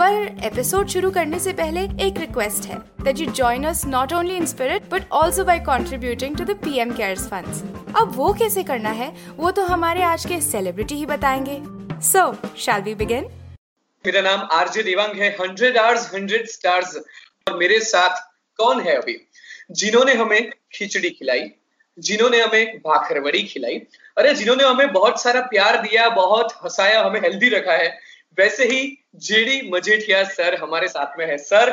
पर 0.00 0.44
एपिसोड 0.44 0.88
शुरू 0.88 1.10
करने 1.10 1.38
से 1.38 1.52
पहले 1.52 1.80
एक 2.06 2.18
रिक्वेस्ट 2.18 2.66
है 2.66 2.76
that 3.02 3.18
you 3.18 3.26
join 3.30 3.64
us 3.64 3.84
not 3.86 4.12
only 4.12 4.36
in 4.36 4.46
spirit 4.46 4.82
but 4.90 5.02
also 5.12 5.44
by 5.44 5.58
contributing 5.58 6.36
to 6.36 6.44
the 6.44 6.50
PM 6.50 6.92
cares 6.96 7.26
funds 7.28 7.62
अब 7.96 8.12
वो 8.14 8.32
कैसे 8.34 8.62
करना 8.62 8.90
है, 8.90 9.08
वो 9.36 9.50
तो 9.50 9.62
हमारे 9.62 10.02
आज 10.02 10.26
के 10.26 10.40
सेलिब्रिटी 10.40 10.94
ही 10.94 11.06
बताएँगे। 11.06 11.58
सो 12.00 12.32
शैल 12.58 12.82
वी 12.82 12.94
बिगिन 12.94 13.24
मेरा 14.04 14.20
नाम 14.20 14.48
आरजे 14.52 14.82
देवांग 14.82 15.20
है 15.20 15.30
हंड्रेड 15.30 15.78
आवर्स 15.78 16.14
हंड्रेड 16.14 16.46
स्टार्स 16.46 16.96
और 16.96 17.56
मेरे 17.58 17.80
साथ 17.80 18.20
कौन 18.58 18.80
है 18.80 18.96
अभी? 18.96 19.20
जिन्होंने 19.70 20.14
हमें 20.14 20.50
खिचड़ी 20.72 21.10
खिलाई, 21.10 21.50
जिन्होंने 21.98 22.40
हमें 22.42 22.78
भाखरवड़ी 22.78 23.42
खिलाई, 23.42 23.74
अरे 24.18 24.34
जिन्होंने 24.34 24.64
हमें 24.64 24.92
बहुत 24.92 25.22
सारा 25.22 25.40
प्यार 25.40 25.76
दिया, 25.76 26.08
बहुत 26.08 26.52
हंसाया, 26.64 27.02
हमें 27.02 27.20
हेल्दी 27.20 27.48
रखा 27.48 27.72
है 27.72 28.07
वैसे 28.38 28.64
ही 28.64 28.98
जेडी 29.16 29.70
मजेठिया 29.70 30.24
सर 30.24 30.54
हमारे 30.54 30.88
साथ 30.88 31.18
में 31.18 31.26
है। 31.26 31.38
सर 31.38 31.70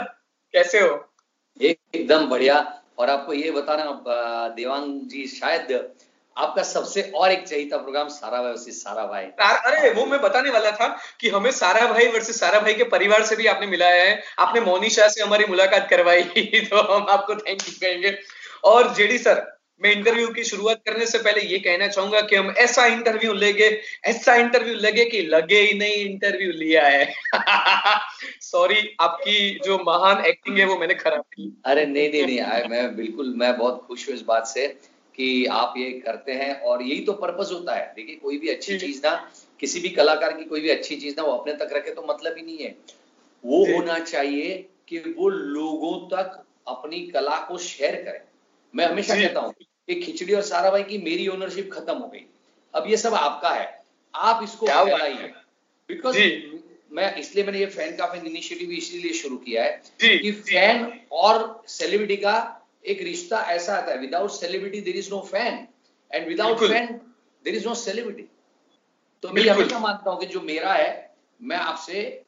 कैसे 0.53 0.79
हो? 0.79 1.13
एकदम 1.61 2.27
बढ़िया। 2.27 2.81
और 2.97 3.09
आपको 3.09 3.33
ये 3.33 3.51
बताना 3.51 4.03
देवांग 4.47 5.01
जी 5.01 5.27
शायद 5.27 5.89
आपका 6.37 6.63
सबसे 6.63 7.01
और 7.15 7.31
एक 7.31 7.47
चहीता 7.47 7.77
प्रोग्राम 7.77 8.07
सारा 8.07 8.41
भाई 8.41 8.51
वर्सेस 8.51 8.83
सारा 8.83 9.05
भाई। 9.05 9.23
अरे 9.23 9.89
वो 9.89 10.05
मैं 10.05 10.21
बताने 10.21 10.49
वाला 10.49 10.71
था 10.71 10.87
कि 11.19 11.29
हमें 11.29 11.51
सारा 11.51 11.93
भाई 11.93 12.07
वर्सेस 12.07 12.39
सारा 12.39 12.59
भाई 12.59 12.73
के 12.73 12.83
परिवार 12.83 13.25
से 13.25 13.35
भी 13.35 13.47
आपने 13.47 13.67
मिलाया 13.67 14.03
है। 14.03 14.23
आपने 14.39 14.61
मोनिशा 14.61 15.07
से 15.07 15.23
हमारी 15.23 15.45
मुलाकात 15.45 15.87
करवाई 15.89 16.23
तो 16.71 16.81
हम 16.81 17.05
आपको 17.09 17.35
थैंक 17.35 17.61
यू 17.61 17.73
कहेंगे। 17.81 18.19
और 18.63 18.93
जेडी 18.93 19.17
सर 19.17 19.54
मैं 19.83 19.91
इंटरव्यू 19.91 20.27
की 20.27 20.43
शुरुआत 20.43 20.81
करने 20.85 21.05
से 21.05 21.17
पहले 21.17 21.41
ये 21.41 21.59
कहना 21.59 21.87
चाहूँगा 21.87 22.21
कि 22.21 22.35
हम 22.35 22.53
ऐसा 22.57 22.85
इंटरव्यू 22.85 23.33
लेंगे 23.33 23.81
ऐसा 24.05 24.35
इंटरव्यू 24.35 24.75
लगे 24.75 25.05
कि 25.05 25.21
लगे 25.21 25.59
ही 25.61 25.77
नहीं 25.77 25.93
इंटरव्यू 25.93 26.51
लिया 26.51 26.87
है। 26.87 27.13
सॉरी 28.41 28.95
आपकी 29.01 29.59
जो 29.65 29.77
महान 29.77 30.25
एक्टिंग 30.25 30.57
है 30.57 30.65
वो 30.65 30.77
मैंने 30.77 30.93
खराब 30.93 31.21
की। 31.21 31.61
अरे 31.65 31.85
नहीं 31.85 32.11
नहीं 32.11 32.25
नहीं 32.25 32.39
आ- 32.39 32.67
मैं 32.67 32.95
बिल्कुल 32.95 33.33
मैं 33.37 33.57
बहुत 33.57 33.85
खुश 33.87 34.09
हूँ 34.09 34.15
इस 34.15 34.21
बात 34.21 34.47
से 34.47 34.67
कि 35.15 35.45
आप 35.45 35.73
ये 35.77 35.91
करते 35.91 36.31
हैं 36.31 36.61
और 36.61 36.81
यही 36.81 37.01
तो 37.01 37.13
पर्पज 37.13 37.51
होता 37.51 37.75
है। 37.75 37.93
देखिए 37.95 38.15
कोई 38.15 38.37
भी 38.37 38.47
अच्छी 38.47 38.79
चीज़ 38.79 39.01
ना 39.05 39.31
किसी 39.59 39.79
भी 39.79 39.89
कलाकार 39.89 40.33
की 40.33 40.43
कोई 40.43 40.61
भी 40.61 40.69
अच्छी 40.69 40.95
चीज़ 40.95 41.15
ना 41.17 41.23
वो 41.23 41.31
अपने 41.31 41.53
तक 41.53 41.69
रखे 41.73 41.91
तो 41.91 42.05
मतलब 42.09 42.35
ही 42.37 42.43
नहीं 42.43 42.57
है। 42.57 42.75
वो 43.45 43.65
होना 43.75 43.99
चाहिए 43.99 44.69
कि 44.87 44.97
वो 44.97 45.29
लोगों 45.29 46.17
तक 46.17 46.45
अपनी 46.67 46.99
कला 47.07 47.45
को 47.47 47.57
शेयर 47.57 47.95
करें। 47.95 48.21
मैं 48.75 48.85
हमेशा 48.85 49.15
कहता 49.15 49.39
हूँ 49.39 49.53
कि 49.87 49.95
खिचड़ी 49.95 50.33
और 50.33 50.41
सारा 50.41 50.71
भाई 50.71 50.83
की 50.83 50.97
मेरी 50.97 51.27
ओनरशिप 51.27 51.69
खत्म 51.73 51.97
हो 51.97 52.07
गई। 52.07 52.25
अब 52.75 52.89
ये 52.89 52.97
सब 52.97 53.13
आपका 53.13 53.49
है। 53.49 53.83
आप 54.15 54.43
इसको 54.43 54.67
फैलाइए। 54.67 55.33
बिकॉज़ 55.87 56.17
मैं 56.91 57.15
इसलिए 57.15 57.45
मैंने 57.45 57.59
ये 57.59 57.65
फ़ैन 57.65 57.95
का 57.95 58.05
फ़ैन 58.05 58.25
इनिशिएटिव 58.25 58.71
इसीलिए 58.71 59.13
शुरू 59.13 59.37
किया 59.37 59.63
है 59.63 59.81
जी, 60.01 60.19
कि। 60.19 60.31
फ़ैन 60.31 61.01
और 61.11 61.63
सेलिब्रिटी 61.67 62.17
का 62.17 62.61
एक 62.85 63.01
रिश्ता 63.01 63.39
ऐसा 63.39 63.75
आता 63.75 63.91
है। 63.91 63.97
Without 63.97 64.31
celebrity 64.31 64.81
there 64.81 64.95
is 64.95 65.09
no 65.09 65.19
fan 65.21 65.67
and 66.11 66.27
without 66.27 66.57
fan 66.57 67.01
there 67.43 67.55
is 67.55 67.67
no 67.67 67.75
celebrity 67.75 68.29
तो 69.21 69.29
मैं 69.29 69.49
हमेशा 69.49 69.79
मानता 69.79 70.11
हूँ 70.11 70.19
कि 70.19 70.25
जो 70.25 70.41
मेरा 70.41 70.73
है 70.73 71.15
मैं 71.41 71.57
आपसे 71.57 72.21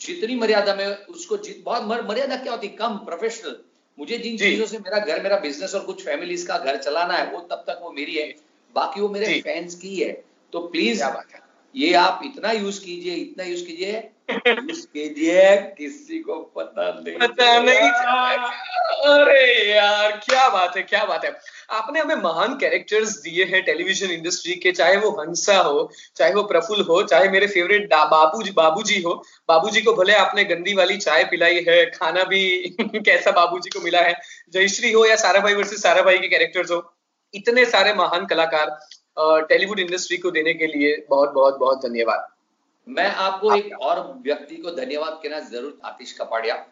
जितनी 0.00 0.36
मर्यादा 0.36 0.74
में 0.74 0.86
उसको 0.86 1.36
जित 1.36 1.62
बहुत 1.64 1.82
मर- 1.82 2.08
मर्यादा 2.08 2.36
क्या 2.36 2.52
होती? 2.52 2.68
कम 2.68 2.96
प्रोफेशनल 2.96 3.56
मुझे 3.98 4.18
जिन 4.18 4.36
चीज़ों 4.38 4.66
से 4.66 4.78
मेरा 4.78 4.98
घर 4.98 5.22
मेरा 5.22 5.38
बिज़नेस 5.38 5.74
और 5.74 5.80
कुछ 5.80 6.04
फैमिलीज़ 6.04 6.48
का 6.48 6.58
घर 6.58 6.76
चलाना 6.76 7.14
है 7.14 7.30
वो 7.30 7.40
तब 7.40 7.64
तक 7.66 7.80
वो 7.82 7.92
मेरी 7.92 8.14
है। 8.14 8.34
बाकी 8.74 9.00
वो 9.00 9.08
मेरे। 9.08 9.40
फैंस 9.40 9.74
की 9.74 9.96
है। 9.96 10.24
तो 10.52 10.60
प्लीज़ 10.60 10.98
क्या 10.98 11.10
बात 11.10 11.26
है। 11.34 11.47
ये 11.74 11.92
आप 11.94 12.20
इतना 12.24 12.52
यूज़ 12.52 12.80
कीजिए 12.84 13.14
इतना 13.14 13.44
यूज़ 13.44 13.64
कीजिए 13.66 13.92
यूज़ 14.30 14.86
कीजिए 14.86 15.56
किसी 15.78 16.18
को 16.18 16.34
पता 16.56 16.88
नहीं 17.00 17.18
पता 17.18 17.58
नहीं 17.62 17.90
अरे 19.12 19.70
यार 19.70 20.10
क्या 20.24 20.48
बात 20.48 20.76
है 20.76 20.82
क्या 20.82 21.04
बात 21.04 21.24
है। 21.24 21.30
आपने 21.70 22.00
हमें 22.00 22.14
महान 22.16 22.56
कैरेक्टर्स 22.58 23.16
दिए 23.18 23.44
हैं 23.44 23.62
टेलीविज़न 23.64 24.10
इंडस्ट्री 24.10 24.54
के 24.54 24.72
चाहे 24.72 24.96
वो 24.96 25.10
हंसा 25.10 25.56
हो 25.58 25.90
चाहे 26.16 26.32
वो 26.34 26.42
प्रफुल्ल 26.42 26.82
हो 26.82 27.02
चाहे 27.02 27.28
मेरे 27.28 27.46
फेवरेट 27.46 27.88
बाबूजी 27.94 28.50
बाबूजी 28.50 29.00
हो। 29.02 29.14
बाबूजी 29.48 29.82
को 29.82 29.94
भले 29.94 30.14
आपने 30.14 30.44
गंदी 30.44 30.74
वाली 30.74 30.96
चाय 30.96 31.24
पिलाई 31.24 31.64
है 31.68 31.84
खाना 31.90 32.24
भी 32.24 32.44
कैसा 32.80 33.30
बाबूजी 33.30 33.70
को 33.70 33.80
मिला 33.80 34.00
है 34.00 34.14
जयश्री 34.52 34.92
हो 34.92 35.06
या 35.06 35.16
सारा 35.16 35.40
भाई 35.40 35.54
वर्सेस 35.54 35.82
सारा 35.82 36.02
भाई 36.02 36.18
के 36.18 36.28
कैरेक्टर्स 36.28 36.70
हो 36.70 36.82
इतने 37.34 37.64
सारे 37.66 37.92
महान 37.94 38.26
कलाकार 38.26 38.78
टेलीवुड 39.20 39.78
इंडस्ट्री 39.78 40.16
को 40.16 40.30
देने 40.30 40.54
के 40.54 40.66
लिए 40.66 41.06
बहुत 41.10 41.30
बहुत 41.32 41.58
बहुत 41.58 41.78
धन्यवाद। 41.78 42.28
मैं 42.86 43.06
आपको 43.06 43.54
एक 43.54 43.72
और 43.80 44.00
व्यक्ति 44.22 44.56
को 44.56 44.70
धन्यवाद 44.70 45.20
कहना 45.22 45.40
ज़रूर 45.40 45.78
आतिश 45.84 46.12
कपाड़िया। 46.12 46.66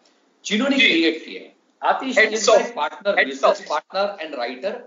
जिन्होंने 0.44 0.76
क्रिएट 0.76 1.24
किए 1.24 1.38
हैं। 1.38 1.56
Atish 1.82 2.18
is. 2.18 2.50
Partner 2.50 3.24
business 3.24 3.64
partner 3.70 4.16
and 4.20 4.34
writer 4.34 4.80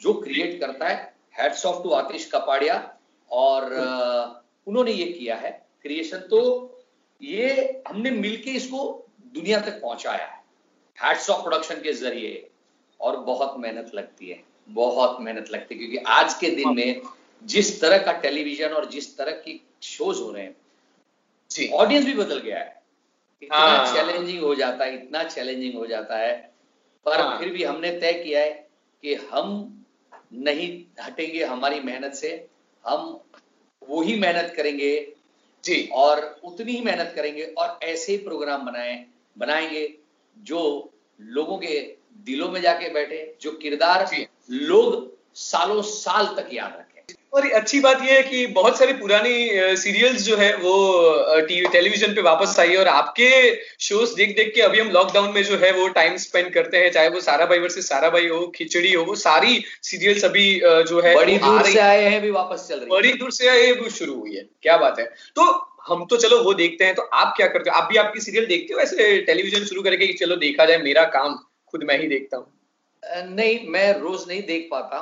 जो 0.00 0.14
क्रिएट 0.14 0.60
करता 0.60 0.88
है। 0.88 1.14
Hats 1.38 1.66
off 1.66 1.82
to 1.82 1.90
Atish 1.90 2.30
Kapadia. 2.32 2.76
और 3.30 3.64
उन्होंने 4.66 4.92
ये 4.92 5.04
किया 5.12 5.36
है। 5.36 5.50
क्रिएशन 5.82 6.18
तो 6.18 6.40
ये 7.22 7.82
हमने 7.88 8.10
मिलके 8.10 8.50
इसको 8.50 9.06
दुनिया 9.34 9.60
तक 9.60 9.80
पहुँचाया 9.82 10.26
है। 10.26 10.42
हैट्स 10.98 11.30
ऑफ़ 11.30 11.42
प्रोडक्शन 11.42 11.74
के 11.74 11.92
ज़रिए। 11.92 12.48
और 13.00 13.16
बहुत 13.16 13.54
मेहनत 13.58 13.90
लगती 13.94 14.28
है। 14.28 14.51
बहुत 14.72 15.20
मेहनत 15.20 15.50
लगती 15.50 15.74
है 15.74 15.80
क्योंकि 15.80 15.96
आज 15.96 16.34
के 16.34 16.50
दिन 16.50 16.74
में 16.74 17.02
जिस 17.44 17.80
तरह 17.80 17.98
का 17.98 18.12
टेलीविज़न 18.12 18.68
और 18.68 18.88
जिस 18.90 19.16
तरह 19.16 19.32
की 19.32 19.60
शोज़ 19.82 20.18
हो 20.18 20.30
रहे 20.32 20.42
हैं 20.42 20.56
ऑडियंस 21.72 22.04
भी 22.04 22.14
बदल 22.14 22.38
गया 22.38 22.58
है 22.58 22.82
इतना 23.42 23.56
हाँ। 23.56 23.94
चैलेंजिंग 23.94 24.42
हो 24.42 24.54
जाता 24.54 24.84
है 24.84 24.94
इतना 24.94 25.24
चैलेंजिंग 25.24 25.74
हो 25.74 25.86
जाता 25.86 26.18
है 26.18 26.52
पर 27.04 27.20
हाँ। 27.20 27.38
फिर 27.38 27.48
भी 27.48 27.64
हमने 27.64 27.90
तय 27.90 28.12
किया 28.12 28.40
है 28.40 28.68
कि 29.02 29.14
हम 29.14 29.78
नहीं 30.32 30.84
हटेंगे 31.02 31.44
हमारी 31.44 31.80
मेहनत 31.80 32.14
से 32.14 32.48
हम 32.86 33.20
वो 33.88 34.02
ही 34.02 34.18
मेहनत 34.18 34.54
करेंगे 34.56 35.12
जी 35.64 35.88
और 35.92 36.40
उतनी 36.44 36.72
ही 36.72 36.80
मेहनत 36.80 37.12
करेंगे 37.16 37.42
और 37.42 37.78
ऐसे 37.82 38.12
ही 38.12 38.18
प्रोग्राम 38.18 38.66
बनाए 38.66 39.06
बनाएँगे 39.38 39.98
जो 40.38 40.92
लोगों 41.20 41.58
के 41.58 41.96
दिलों 42.24 42.50
में 42.50 42.60
जाके 42.60 42.88
बैठे 42.88 43.36
जो 43.42 43.52
किरदार। 43.52 44.10
लोग 44.48 45.10
सालों 45.40 45.82
साल 45.82 46.26
तक 46.36 46.48
याद 46.52 46.72
रखें। 46.72 46.88
और 47.32 47.50
अच्छी 47.50 47.78
बात 47.80 48.02
यह 48.02 48.12
है 48.12 48.22
कि 48.22 48.46
बहुत 48.46 48.78
सारी 48.78 48.92
पुरानी 48.92 49.76
सीरियल्स 49.76 50.22
जो 50.22 50.36
है 50.36 50.54
वो 50.56 50.72
टीवी 51.40 51.68
टेलीविज़न 51.68 52.14
पे 52.14 52.22
वापस 52.22 52.58
आई 52.60 52.70
है 52.70 52.78
और 52.78 52.88
आपके 52.88 53.30
शोज़ 53.80 54.14
देख 54.16 54.36
देख 54.36 54.52
के 54.54 54.60
अभी 54.60 54.80
हम 54.80 54.90
लॉकडाउन 54.90 55.30
में 55.34 55.42
जो 55.44 55.56
है 55.56 55.72
वो 55.72 55.86
टाइम 55.90 56.16
स्पेंड 56.16 56.52
करते 56.54 56.78
हैं 56.78 56.90
चाहे 56.92 57.08
वो 57.08 57.20
सारा 57.20 57.46
भाई 57.46 57.58
वर्सेस 57.58 57.88
सारा 57.88 58.10
भाई 58.10 58.28
हो 58.28 58.46
खिचड़ी 58.56 58.92
हो 58.92 59.04
वो 59.04 59.14
सारी 59.16 59.64
सीरियल्स 59.82 60.24
अभी 60.24 60.44
जो 60.88 61.00
है 61.00 61.14
बड़ी 61.14 61.38
दूर 61.38 61.62
से 61.62 61.78
आए 61.80 62.04
हैं 62.04 62.20
भी 62.22 62.30
वापस 62.30 62.66
चल 62.68 62.74
रही 62.74 62.84
है। 62.84 62.90
बड़ी 62.90 63.12
दूर 63.14 63.30
से 63.32 63.48
आए 63.48 63.72
वो 63.72 63.88
शुरू 63.90 64.20
हुई 64.20 64.36
है। 64.36 64.48
क्या 64.62 64.76
बात 64.78 64.98
है। 64.98 65.04
तो 65.36 65.50
हम 65.88 66.06
तो 66.06 66.16
चलो 66.18 66.42
वो 66.42 66.54
देखते 66.54 66.84
हैं 66.84 66.94
तो 66.94 67.02
आप 67.02 67.34
क्या 67.36 67.46
करते 67.48 67.70
हो? 67.70 67.76
आप 67.76 67.88
भी 67.90 67.96
आपकी 67.98 68.20
सीरियल 68.20 68.46
देखते 68.46 68.74
हो? 68.74 68.80
ऐसे 68.80 69.20
टेलीविज़न 69.22 69.64
शुरू 69.64 69.82
करके 69.82 70.12
चलो 70.14 70.36
देखा 70.38 70.64
जाए 70.64 70.78
मेरा 70.82 71.04
काम 71.14 71.38
खुद 71.72 71.84
मैं 71.84 71.98
ही 72.00 72.08
देखता 72.08 72.36
हूँ। 72.36 72.46
नहीं 73.02 73.68
मैं 73.68 73.92
रोज 73.98 74.24
नहीं 74.28 74.42
देख 74.42 74.68
पाता। 74.70 74.98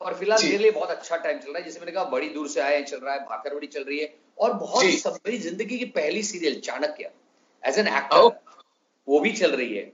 और 0.00 0.14
फ़िलहाल 0.14 0.42
मेरे 0.44 0.58
लिए 0.58 0.70
बहुत 0.70 0.90
अच्छा 0.90 1.16
टाइम 1.16 1.38
चल 1.38 1.48
रहा 1.48 1.58
है। 1.58 1.64
जैसे 1.64 1.80
मैंने 1.80 1.92
कहा 1.92 2.04
बड़ी 2.04 2.28
दूर 2.28 2.48
से 2.48 2.60
आए 2.60 2.82
चल 2.82 2.96
रहा 2.96 3.14
है 3.14 3.20
भाकरवड़ी 3.20 3.66
चल 3.66 3.84
रही 3.84 3.98
है। 3.98 4.14
और 4.38 4.52
बहुत। 4.52 4.84
सब 4.94 5.18
मेरी 5.26 5.38
ज़िंदगी 5.38 5.78
की 5.78 5.84
पहली 5.84 6.22
serial 6.22 6.60
Chanakya. 6.60 7.10
As 7.64 7.78
an 7.78 7.88
actor 7.88 8.30
वो 9.08 9.20
भी 9.20 9.32
चल 9.32 9.50
रही 9.50 9.76
है। 9.76 9.92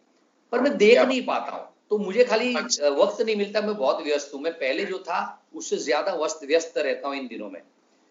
पर 0.52 0.60
मैं 0.60 0.76
देख 0.76 0.98
नहीं 0.98 1.24
पाता 1.26 1.52
हूँ। 1.52 1.68
तो 1.90 1.98
मुझे 1.98 2.24
खाली 2.24 2.54
अच्छा। 2.54 2.88
वक्त 2.88 3.20
नहीं 3.22 3.36
मिलता 3.36 3.60
मैं 3.60 3.76
बहुत 3.76 4.02
व्यस्त 4.04 4.34
हूँ। 4.34 4.40
मैं 4.42 4.52
पहले 4.52 4.84
जो 4.84 4.98
था 4.98 5.20
उससे 5.54 5.76
ज़्यादा 5.76 6.14
व्यस्त 6.14 6.44
व्यस्त 6.44 6.78
रहता 6.78 7.08
हूँ 7.08 7.16
इन 7.16 7.26
दिनों 7.28 7.50
में। 7.50 7.60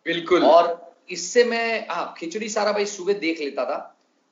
बिल्कुल। 0.05 0.43
और 0.43 0.95
इससे 1.09 1.43
मैं 1.43 1.87
हाँ 1.89 2.13
खिचड़ी 2.17 2.49
सारा 2.49 2.71
भाई 2.71 2.85
सुबह 2.85 3.13
देख 3.19 3.39
लेता 3.39 3.65
था। 3.65 3.77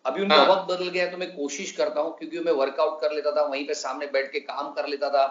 अभी 0.05 0.21
उनका 0.21 0.35
हाँ। 0.35 0.45
वक्त 0.47 0.71
बदल 0.71 0.89
गया 0.89 1.03
है, 1.05 1.11
तो 1.11 1.17
मैं 1.17 1.31
कोशिश 1.35 1.71
करता 1.71 2.01
हूँ 2.01 2.17
क्योंकि 2.17 2.39
मैं 2.39 2.51
वर्कआउट 2.53 3.01
कर 3.01 3.11
लेता 3.11 3.31
था 3.31 3.45
वहीं 3.45 3.65
पे 3.67 3.73
सामने 3.73 4.07
बैठ 4.07 4.31
के 4.31 4.39
काम 4.41 4.71
कर 4.73 4.87
लेता 4.87 5.09
था 5.09 5.25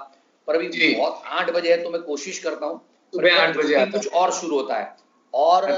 पर 0.49 0.55
अभी 0.55 0.95
बहुत 0.95 1.23
आठ 1.27 1.51
बजे 1.51 1.71
है 1.71 1.83
तो 1.83 1.91
मैं 1.91 2.01
कोशिश 2.03 2.39
करता 2.39 2.67
हूँ 2.67 2.81
सुबह 3.13 3.41
आठ 3.41 3.57
बजे 3.57 3.85
कुछ 3.87 4.13
और 4.15 4.33
शुरू 4.33 4.57
होता 4.57 4.79
है 4.79 4.97
और। 5.35 5.71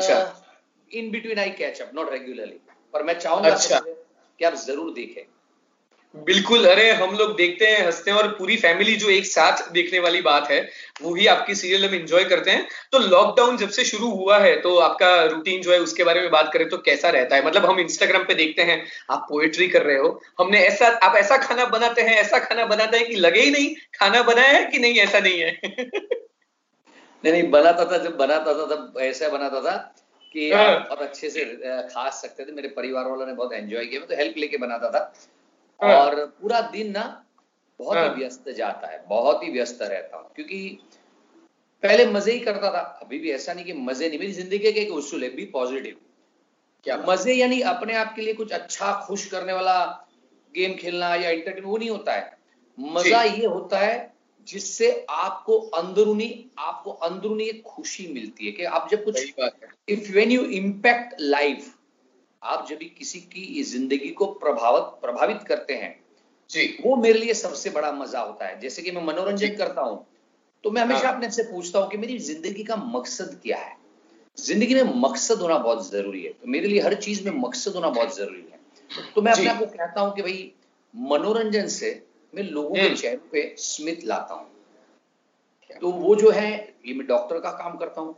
In 0.90 1.10
between 1.10 1.38
I 1.38 1.50
catch 1.50 1.80
up 1.80 1.90
not 1.94 2.10
regularly 2.12 2.60
पर 2.94 3.02
मैं 3.02 3.18
चाहूँगा 3.18 3.50
अच्छा। 3.50 3.78
कि 3.78 4.44
आप 4.44 4.54
ज़रूर 4.54 4.92
देखें 4.92 5.22
बिल्कुल 6.16 6.66
अरे 6.66 6.92
हम 6.92 7.16
लोग 7.16 7.36
देखते 7.36 7.66
हैं 7.66 7.86
हँसते 7.86 8.10
हैं 8.10 8.18
और 8.18 8.28
पूरी 8.28 8.56
फैमिली 8.56 8.96
जो 8.96 9.10
एक 9.10 9.26
साथ 9.26 9.72
देखने 9.72 9.98
वाली 9.98 10.20
बात 10.20 10.50
है 10.50 10.70
वो 11.02 11.14
ही 11.14 11.26
आपकी 11.26 11.54
सीरियल 11.54 11.84
हम 11.84 11.94
एंजॉय 11.94 12.24
करते 12.24 12.50
हैं 12.50 12.68
तो 12.92 12.98
लॉकडाउन 12.98 13.56
जब 13.56 13.68
से 13.68 13.84
शुरू 13.84 14.10
हुआ 14.10 14.38
है 14.38 14.60
तो 14.60 14.76
आपका 14.78 15.24
रूटीन 15.24 15.62
जो 15.62 15.72
है 15.72 15.78
उसके 15.78 16.04
बारे 16.04 16.20
में 16.20 16.30
बात 16.30 16.50
करें 16.52 16.68
तो 16.68 16.78
कैसा 16.78 17.10
रहता 17.10 17.36
है 17.36 17.46
मतलब 17.46 17.66
हम 17.66 17.80
इंस्टाग्राम 17.80 18.24
पे 18.24 18.34
देखते 18.34 18.62
हैं 18.62 18.86
आप 19.10 19.26
पोएट्री 19.28 19.68
कर 19.68 19.82
रहे 19.82 19.96
हो 19.96 20.22
हमने 20.40 20.60
ऐसा 20.60 20.86
आप 20.86 21.16
ऐसा 21.16 21.36
खाना 21.36 21.64
बनाते 21.64 22.02
हैं 22.02 22.16
ऐसा 22.16 22.38
खाना 22.38 22.66
बनाते 22.66 22.98
हैं 22.98 23.06
कि 23.06 23.14
लगे 23.14 23.40
ही 23.40 23.50
नहीं 23.50 23.74
खाना 23.98 24.22
बनाया 24.22 24.52
है 24.52 24.64
कि 24.64 24.78
नहीं 24.78 24.94
ऐसा 24.94 25.18
नहीं 25.18 25.40
है 25.40 25.60
नहीं 27.24 27.32
नहीं 27.32 27.50
बनाता 27.50 27.84
था 27.84 27.98
जब 27.98 28.16
बनाता 28.16 28.54
था 28.54 28.66
तब 28.66 28.94
ऐसा 29.00 29.28
बनाता 29.28 29.60
था 29.60 29.94
कि 30.32 30.52
हाँ। 30.52 30.64
आप 30.64 30.86
बहुत 30.88 31.00
अच्छे 31.00 31.30
से 31.30 31.44
खा 31.64 32.10
सकते 32.10 32.44
थे 32.44 32.52
मेरे 32.52 32.68
परिवार 32.68 33.04
वालों 33.04 33.26
ने 33.26 33.32
बहुत 33.32 33.52
एंजॉय 33.52 33.84
किया 33.84 34.00
मैं 34.00 34.08
तो 34.08 34.16
हेल्प 34.16 34.34
लेके 34.38 34.56
बनाता 34.56 34.90
था। 34.90 35.14
और 35.82 36.24
पूरा 36.42 36.60
दिन 36.60 36.90
ना 36.90 37.04
बहुत 37.80 37.96
ही 37.96 38.02
हाँ। 38.02 38.14
व्यस्त 38.14 38.48
जाता 38.48 38.86
है 38.86 39.04
बहुत 39.08 39.44
ही 39.44 39.50
व्यस्त 39.50 39.82
रहता 39.82 40.16
हूँ 40.16 40.30
क्योंकि 40.34 40.78
पहले 41.82 42.06
मज़े 42.06 42.32
ही 42.32 42.40
करता 42.40 42.70
था 42.70 42.80
अभी 43.02 43.18
भी 43.18 43.30
ऐसा 43.30 43.52
नहीं 43.52 43.64
कि 43.64 43.72
मज़े 43.72 44.08
नहीं 44.08 44.18
मेरी 44.18 44.32
ज़िंदगी 44.32 44.58
के 44.58 44.80
एक 44.80 44.92
उसूल 44.92 45.24
है 45.24 45.30
बी 45.36 45.44
पॉजिटिव 45.44 45.96
क्या 46.84 46.96
मज़े 47.08 47.34
यानी 47.34 47.60
अपने 47.60 47.94
आप 47.94 48.12
के 48.16 48.22
लिए 48.22 48.34
कुछ 48.34 48.52
अच्छा 48.52 48.92
खुश 49.06 49.26
करने 49.26 49.52
वाला 49.52 49.84
गेम 50.54 50.74
खेलना 50.74 51.14
या 51.14 51.30
इंटरटेन 51.30 51.64
वो 51.64 51.76
नहीं 51.76 51.90
होता 51.90 52.12
है। 52.12 52.38
मज़ा 52.78 53.22
ये 53.22 53.46
होता 53.46 53.78
है 53.78 54.14
जिससे 54.48 55.06
आपको 55.10 55.58
अंदरूनी 55.58 56.50
आपको 56.58 56.90
अंदरूनी 56.90 57.44
एक 57.44 57.62
खुशी 57.62 58.06
मिलती 58.12 58.46
है 58.46 58.52
कि 58.52 58.64
आप 58.64 58.88
जब 58.90 59.04
कुछ 59.04 59.20
है। 59.38 59.50
If 59.88 60.12
when 60.12 60.30
you 60.30 60.44
impact 60.44 61.14
life 61.20 61.74
आप 62.42 62.66
जब 62.68 62.76
भी 62.76 62.84
किसी 62.88 63.18
की 63.20 63.62
ज़िंदगी 63.62 64.08
को 64.10 64.26
प्रभावित 64.34 65.00
प्रभावित 65.02 65.42
करते 65.42 65.74
हैं 65.74 65.98
जी। 66.50 66.66
वो 66.84 66.96
मेरे 66.96 67.18
लिए 67.18 67.34
सबसे 67.34 67.70
बड़ा 67.70 67.90
मज़ा 67.92 68.20
होता 68.20 68.46
है। 68.46 68.58
जैसे 68.60 68.82
कि 68.82 68.90
मैं 68.90 69.02
मनोरंजन 69.02 69.56
करता 69.56 69.82
हूँ 69.82 70.06
तो 70.64 70.70
मैं 70.70 70.82
हमेशा 70.82 71.06
हाँ। 71.06 71.14
अपने 71.14 71.30
से 71.30 71.42
पूछता 71.42 71.78
हूँ 71.78 71.90
कि 71.90 71.96
मेरी 71.96 72.18
ज़िंदगी 72.18 72.64
का 72.64 72.76
मकसद 72.76 73.38
क्या 73.42 73.58
है? 73.58 73.76
ज़िंदगी 74.38 74.74
में 74.74 74.92
मकसद 75.00 75.38
होना 75.38 75.58
बहुत 75.58 75.90
ज़रूरी 75.90 76.22
है। 76.22 76.32
तो 76.32 76.48
मेरे 76.48 76.68
लिए 76.68 76.80
हर 76.80 76.94
चीज़ 76.94 77.24
में 77.28 77.40
मकसद 77.40 77.74
होना 77.74 77.88
बहुत 77.88 78.16
ज़रूरी 78.16 78.44
है। 78.52 79.12
तो 79.14 79.22
मैं 79.22 79.32
अपने। 79.32 79.46
आप 79.46 79.58
को 79.58 79.66
कहता 79.66 80.00
हूँ 80.00 80.14
कि 80.14 80.22
भाई 80.22 80.52
मनोरंजन 80.94 81.66
से 81.68 81.90
मैं 82.34 82.42
लोगों 82.42 82.74
के 82.74 82.80
हम्म। 82.80 82.94
चेहरे 82.94 83.16
पे 83.32 83.54
स्मित 83.58 84.04
लाता 84.04 84.34
हूँ। 84.34 84.48
तो 85.80 85.90
वो 85.90 86.14
जो 86.16 86.30
है 86.30 86.50
ये 86.86 86.94
मैं 86.94 87.06
डॉक्टर 87.06 87.38
का 87.40 87.50
काम 87.50 87.76
करता 87.76 88.00
हूँ। 88.00 88.16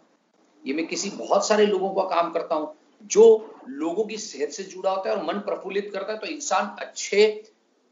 ये 0.64 0.74
मैं 0.74 0.86
किसी 0.86 1.10
बहुत 1.10 1.46
सारे 1.48 1.66
लोगों 1.66 1.90
का 1.94 2.02
काम 2.16 2.30
करता 2.32 2.54
हूँ। 2.54 2.74
जो 3.04 3.25
लोगों 3.69 4.04
की 4.04 4.16
सेहत 4.19 4.50
से 4.50 4.62
जुड़ा 4.64 4.90
होता 4.90 5.10
है 5.10 5.16
और 5.16 5.25
मन 5.25 5.38
प्रफुल्लित 5.40 5.90
करता 5.93 6.12
है 6.12 6.19
तो 6.19 6.26
इंसान 6.26 6.76
अच्छे 6.81 7.26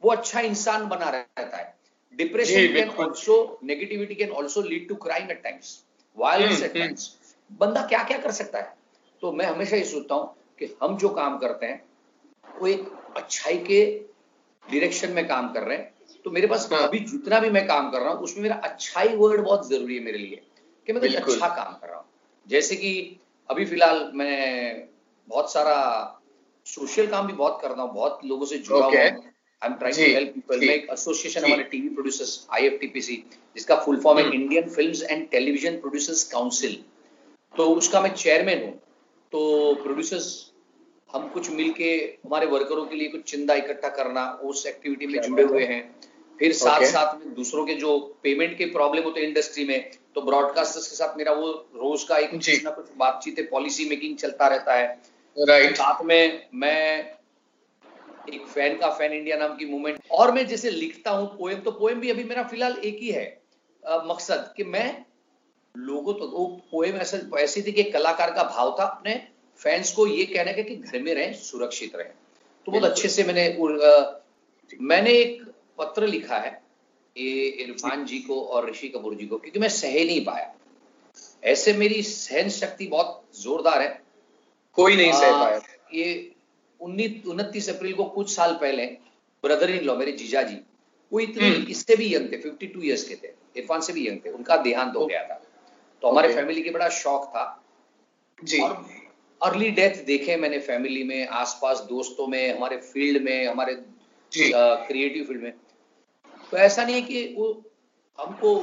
वो 0.02 0.10
अच्छा 0.10 0.40
इंसान 0.40 0.86
बना 0.88 1.08
रहता 1.10 1.56
है। 1.56 1.74
Depression 2.18 2.72
can 2.74 2.88
also 2.88 3.58
negativity 3.64 4.14
can 4.14 4.30
also 4.30 4.62
lead 4.62 4.88
to 4.88 4.94
crime 4.94 5.30
at 5.30 5.42
times 5.42 5.78
violence 6.16 6.62
at. 6.62 6.74
Times 6.74 7.10
बंदा 7.60 7.86
क्या 7.86 8.02
क्या 8.02 8.18
कर 8.18 8.30
सकता 8.30 8.58
है? 8.58 8.74
तो 9.22 9.32
मैं 9.32 9.46
हमेशा 9.46 9.76
ये 9.76 9.84
सोचता 9.84 10.14
हूँ 10.14 10.34
कि 10.58 10.74
हम 10.82 10.96
जो 10.96 11.08
काम 11.08 11.38
करते 11.38 11.66
हैं 11.66 11.82
वो 12.60 12.66
एक 12.66 12.88
अच्छाई 13.16 13.58
के 13.58 13.84
डायरेक्शन 14.64 15.12
में 15.12 15.26
काम 15.28 15.52
कर 15.52 15.62
रहे 15.62 15.76
हैं। 15.76 15.94
तो 16.24 16.30
मेरे 16.30 16.46
पास 16.46 16.68
हाँ। 16.72 16.82
अभी 16.88 16.98
जितना 16.98 17.38
भी 17.40 17.50
मैं 17.50 17.66
काम 17.66 17.90
कर 17.90 18.00
रहा 18.00 18.12
हूँ 18.12 18.22
उसमें 18.22 18.42
मेरा 18.42 18.56
अच्छाई 18.64 19.08
वर्ड 19.16 19.40
बहुत 19.40 19.68
ज़रूरी 19.68 19.96
है 19.96 20.02
मेरे 20.04 20.18
लिए 20.18 20.42
कि 20.86 20.92
मैं 20.92 21.02
कुछ 21.02 21.14
अच्छा 21.14 21.48
काम 21.48 21.72
कर 21.74 21.88
रहा 21.88 21.98
हूँ। 21.98 22.06
जैसे 22.48 22.76
कि 22.76 23.20
अभी 23.50 23.64
फ़िलहाल 23.64 24.10
मैं 24.14 24.88
बहुत 25.30 25.52
सारा 25.52 25.76
सोशल 26.66 27.06
काम 27.06 27.26
भी 27.26 27.32
बहुत 27.34 27.58
कर 27.62 27.70
रहा 27.70 27.82
हूँ 27.82 27.94
बहुत 27.94 28.20
लोगों 28.24 28.46
से 28.46 28.58
जुड़ा 28.58 28.80
हुआ 28.80 28.90
Okay. 28.90 29.10
हूँ। 29.12 29.24
I 29.62 29.68
am 29.68 29.74
trying 29.76 29.96
to 29.96 30.12
help 30.14 30.32
people 30.34 30.60
मैं 30.60 30.74
एक 30.74 30.86
एसोसिएशन 30.92 31.44
हमारे 31.44 31.62
टीवी 31.70 31.88
प्रोड्यूसर्स 31.94 32.46
आईएफटीपीसी 32.52 33.16
जिसका 33.56 33.76
फुल 33.84 34.00
फॉर्म 34.02 34.18
है। 34.18 34.30
Indian 34.34 34.68
films 34.76 35.02
and 35.02 35.28
television 35.30 35.76
producers 35.80 36.22
council 36.30 36.76
तो 37.54 37.66
उसका 37.74 38.00
मैं 38.00 38.12
चेयरमैन 38.14 38.64
हूँ। 38.64 38.72
तो 39.32 39.74
प्रोड्यूसर्स 39.82 40.28
हम 41.10 41.28
कुछ 41.28 41.50
मिलके 41.50 41.90
हमारे 42.24 42.46
वर्करों 42.46 42.84
के 42.86 42.96
लिए 42.96 43.08
कुछ 43.08 43.22
चंदा 43.32 43.54
इकट्ठा 43.54 43.88
करना 43.96 44.24
उस 44.44 44.66
एक्टिविटी 44.66 45.06
में 45.06 45.20
जुड़े 45.22 45.42
हुए 45.44 45.64
हैं। 45.64 45.82
फिर 46.38 46.52
साथ 46.54 46.78
Okay. 46.78 46.90
साथ 46.90 47.14
में 47.18 47.34
दूसरों 47.34 47.64
के 47.66 47.74
जो 47.76 47.96
पेमेंट 48.22 48.56
के 48.58 48.66
प्रॉब्लम 48.72 49.02
होते 49.04 49.20
हैं 49.20 49.28
इंडस्ट्री 49.28 49.64
में 49.64 49.90
तो 50.14 50.20
ब्रॉडकास्टर्स 50.22 50.86
के 50.88 50.96
साथ 50.96 51.16
मेरा 51.16 51.32
वो 51.34 51.50
रोज 51.76 52.04
का 52.04 52.16
एक 52.18 52.30
कुछ 52.30 52.64
ना 52.64 52.70
कुछ 52.70 52.86
बातचीत 52.98 53.38
है 53.38 53.44
पॉलिसी 53.48 53.88
मेकिंग 53.88 54.16
चलता 54.18 54.46
रहता 54.48 54.74
है। 54.74 54.86
राइट 55.38 55.76
साथ 55.76 56.04
में 56.04 56.48
मैं 56.54 57.10
एक 58.34 58.46
फ़ैन 58.46 58.78
का 58.78 58.90
फ़ैन 58.90 59.12
इंडिया 59.12 59.36
नाम 59.36 59.56
की 59.56 59.64
मूवमेंट 59.64 60.00
और 60.10 60.32
मैं 60.32 60.46
जैसे 60.46 60.70
लिखता 60.70 61.10
हूँ 61.10 61.38
पोएम 61.38 61.60
तो 61.60 61.70
पोएम 61.70 62.00
भी 62.00 62.10
अभी 62.10 62.24
मेरा 62.24 62.42
फ़िलहाल 62.42 62.76
एक 62.84 62.98
ही 62.98 63.08
है। 63.08 63.40
अ, 63.86 64.02
मकसद 64.06 64.54
कि 64.56 64.64
मैं 64.64 65.04
लोगों 65.76 66.14
तो 66.14 66.28
वो 66.28 66.46
पोएम 66.70 66.96
ऐसा 66.96 67.38
ऐसी 67.38 67.62
थी 67.62 67.72
कि 67.72 67.82
कलाकार 67.82 68.30
का 68.30 68.42
भाव 68.42 68.76
था 68.80 68.84
अपने 68.84 69.28
फैंस 69.58 69.92
को 69.92 70.06
ये 70.06 70.24
कहने 70.24 70.52
का 70.52 70.62
कि 70.62 70.76
घर 70.76 70.98
में 70.98 71.14
रहें 71.14 71.34
सुरक्षित 71.34 71.96
रहें। 71.96 72.12
तो 72.66 72.72
बहुत 72.72 72.84
अच्छे 72.84 73.08
से 73.08 73.24
मैंने 73.24 73.56
उर- 73.60 73.82
अ, 73.82 74.20
मैंने 74.80 75.10
एक 75.10 75.42
पत्र 75.78 76.06
लिखा 76.06 76.38
है 76.38 76.62
ये 77.16 77.42
इरफान 77.42 78.04
जी 78.04 78.18
को 78.18 78.42
और 78.42 78.70
ऋषि 78.70 78.88
कपूर 78.88 79.14
जी 79.14 79.26
को 79.26 79.38
क्योंकि 79.38 79.58
मैं 79.58 79.68
सह 79.68 79.92
नहीं 79.92 80.24
पाया। 80.24 80.54
ऐसे 81.44 81.72
मेरी 81.72 82.02
सहन 82.02 82.48
शक्ति 82.48 82.86
बहुत 82.86 83.24
जोरदार 83.40 83.82
है। 83.82 84.09
कोई 84.74 84.96
नहीं 84.96 85.12
सह 85.12 85.30
पाया 85.30 85.60
ये 85.94 86.34
उन्नीस 86.80 87.26
उनतीस 87.26 87.68
अप्रैल 87.68 87.92
को 87.92 88.04
कुछ 88.04 88.34
साल 88.36 88.54
पहले 88.54 88.86
ब्रदर 89.44 89.70
इन 89.70 89.84
लॉ 89.84 89.96
मेरे 89.96 90.12
जीजा 90.12 90.42
जी 90.42 90.58
वो 91.12 91.20
इतने 91.20 91.48
हम्म। 91.48 91.66
इससे 91.66 91.96
भी 91.96 92.14
यंग 92.14 92.32
थे 92.32 92.36
52 92.36 92.82
इयर्स 92.84 93.04
के 93.04 93.14
थे। 93.14 93.28
इरफान 93.56 93.80
से 93.80 93.92
भी 93.92 94.08
यंग 94.08 94.18
थे 94.24 94.30
उनका 94.30 94.56
देहांत 94.56 94.96
हो 94.96 95.06
गया 95.06 95.22
था। 95.22 95.42
तो 96.02 96.08
हमारे 96.08 96.34
फैमिली 96.34 96.62
के 96.62 96.70
बड़ा 96.70 96.88
शौक 96.88 97.24
था। 97.24 97.64
जी। 98.44 98.60
और 98.60 98.86
अर्ली 99.42 99.70
डेथ 99.70 100.04
देखे 100.04 100.36
मैंने 100.36 100.58
फैमिली 100.58 101.04
में 101.04 101.28
आसपास 101.28 101.80
दोस्तों 101.80 102.26
में 102.26 102.56
हमारे 102.56 102.76
फ़ील्ड 102.76 103.22
में 103.22 103.46
हमारे 103.46 103.74
क्रिएटिव 104.32 105.24
फ़ील्ड 105.24 105.42
में। 105.42 105.52
तो 106.50 106.56
ऐसा 106.56 106.84
नहीं 106.84 106.94
है 106.94 107.02
कि 107.02 107.34
वो 107.38 107.70
हमको 108.20 108.56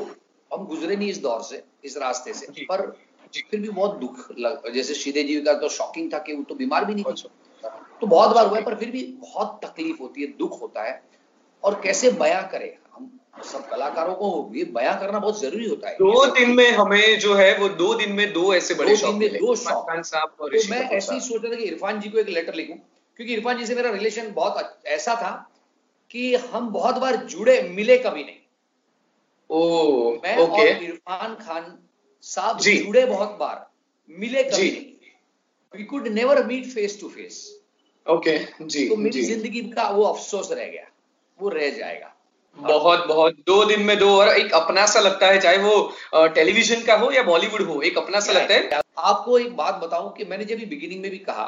हम 0.52 0.66
गुजरे 0.66 0.96
नहीं 0.96 1.10
इस 1.10 1.18
दौर 1.18 1.42
से 1.44 1.64
इस 1.84 1.98
रास्ते 1.98 2.34
से 2.34 2.66
पर। 2.66 3.07
फिर 3.36 3.60
भी 3.60 3.70
बहुत 3.70 3.98
दुख 3.98 4.32
लग 4.40 4.72
जैसे 4.74 4.94
श्रीदेव 4.94 5.28
जी 5.28 5.42
का 5.42 5.54
तो 5.54 5.70
शॉकिंग 5.70 6.14
था 6.14 6.20
कि 6.20 6.34
वो 6.34 6.44
तो 6.44 6.56
बीमार 6.56 6.86
भी 6.86 6.94
नहीं 6.94 7.04
थी। 7.04 7.10
अच्छा 7.10 7.70
तो 8.02 8.08
बहुत 8.08 8.36
बार 8.36 8.48
हुआ 8.48 8.58
है 8.58 8.64
पर 8.64 8.76
फिर 8.76 8.90
भी 8.92 9.04
बहुत 9.04 9.60
तकलीफ़ 9.64 9.98
होती 10.02 10.22
है 10.22 10.28
दुख 10.28 10.62
होता 10.62 10.84
है। 10.84 11.02
और 11.64 11.80
कैसे 11.82 12.12
बयां 12.12 12.44
करें? 12.44 12.78
हम 12.94 13.20
सब 13.44 13.70
कलाकारों 13.70 14.14
को 14.14 14.52
ये 14.56 14.64
बयां 14.64 15.00
करना 15.00 15.20
बहुत 15.20 15.42
ज़रूरी 15.42 15.70
होता 15.70 15.90
है। 15.90 15.96
दो 15.96 16.26
दिन 16.26 16.50
में 16.50 16.72
हमें 16.72 17.20
जो 17.20 17.34
है 17.36 17.58
वो 17.58 17.70
दो 17.70 17.94
दिन 17.94 18.12
में 18.12 18.34
दो 18.34 18.54
ऐसे 18.54 18.74
बड़े 18.74 18.90
दो 18.90 18.96
शौक 18.96 19.10
दिन 19.10 19.32
में 19.34 19.42
दो 19.42 19.56
शौक। 19.56 20.06
साहब 20.06 20.36
और 20.42 20.50
तो 20.50 20.70
मैं 20.70 20.80
ऐसे 20.90 21.14
ही 21.14 21.20
सोच 21.20 21.44
रहा 21.44 21.52
था 21.52 21.58
कि 21.58 21.64
इरफान 21.64 22.00
जी 22.00 22.10
को 22.10 22.18
एक 22.18 22.30
लेटर 22.30 22.54
लिखूं 22.54 22.76
क्योंकि 23.20 23.34
इरफान 23.34 23.58
जी 23.58 23.66
से 23.66 23.76
मेरा 23.76 23.90
रिलेशन 23.90 24.32
बहुत 24.32 24.80
ऐसा 24.86 25.16
था 25.16 25.50
कि 26.12 26.36
हम 26.36 26.70
बहुत 26.70 26.96
बार 26.96 27.16
जुड़े 27.26 27.62
मिले 27.62 27.98
कभी 27.98 28.24
नहीं। 28.24 28.36
ओ 29.50 30.12
मैं 30.24 30.38
और 30.38 30.68
इरफान 30.68 31.36
खान 31.36 31.78
साहब 32.24 32.60
जुड़े 32.60 33.06
बहुत 33.06 33.38
बार 33.40 33.66
मिले 34.10 34.44
कभी 34.44 34.70
we 35.74 35.84
could 35.84 36.08
never 36.08 36.46
meet 36.46 36.66
face 36.66 37.00
to 37.02 37.10
face 37.10 37.40
okay 38.06 38.38
जी 38.62 38.88
तो 38.90 38.96
मेरी 38.96 39.22
ज़िंदगी 39.22 39.62
का 39.62 39.88
वो 39.90 40.04
अफसोस 40.04 40.52
रह 40.52 40.66
गया 40.66 40.88
वो 41.40 41.50
रह 41.50 41.70
जाएगा। 41.70 42.14
बहुत 42.58 43.06
बहुत 43.08 43.34
दो 43.48 43.64
दिन 43.66 43.82
में 43.82 43.98
दो 44.00 44.10
और 44.20 44.28
एक 44.28 44.54
अपना 44.54 44.86
सा 44.86 45.00
लगता 45.00 45.28
है 45.28 45.40
चाहे 45.42 45.58
वो 45.58 45.74
टेलीविज़न 46.36 46.86
का 46.86 46.96
हो 46.98 47.12
या 47.12 47.24
बॉलीवुड 47.24 47.62
हो 47.62 47.82
एक 47.82 47.98
अपना 47.98 48.20
सा 48.20 48.34
लगता 48.34 48.54
है। 48.54 48.82
आपको 48.98 49.38
एक 49.40 49.56
बात 49.56 49.76
बताऊँ 49.76 50.14
कि 50.14 50.26
मैंने 50.26 50.46
जब 50.46 50.68
बिगिनिंग 50.70 51.02
में 51.02 51.10
भी 51.12 51.18
कहा 51.18 51.46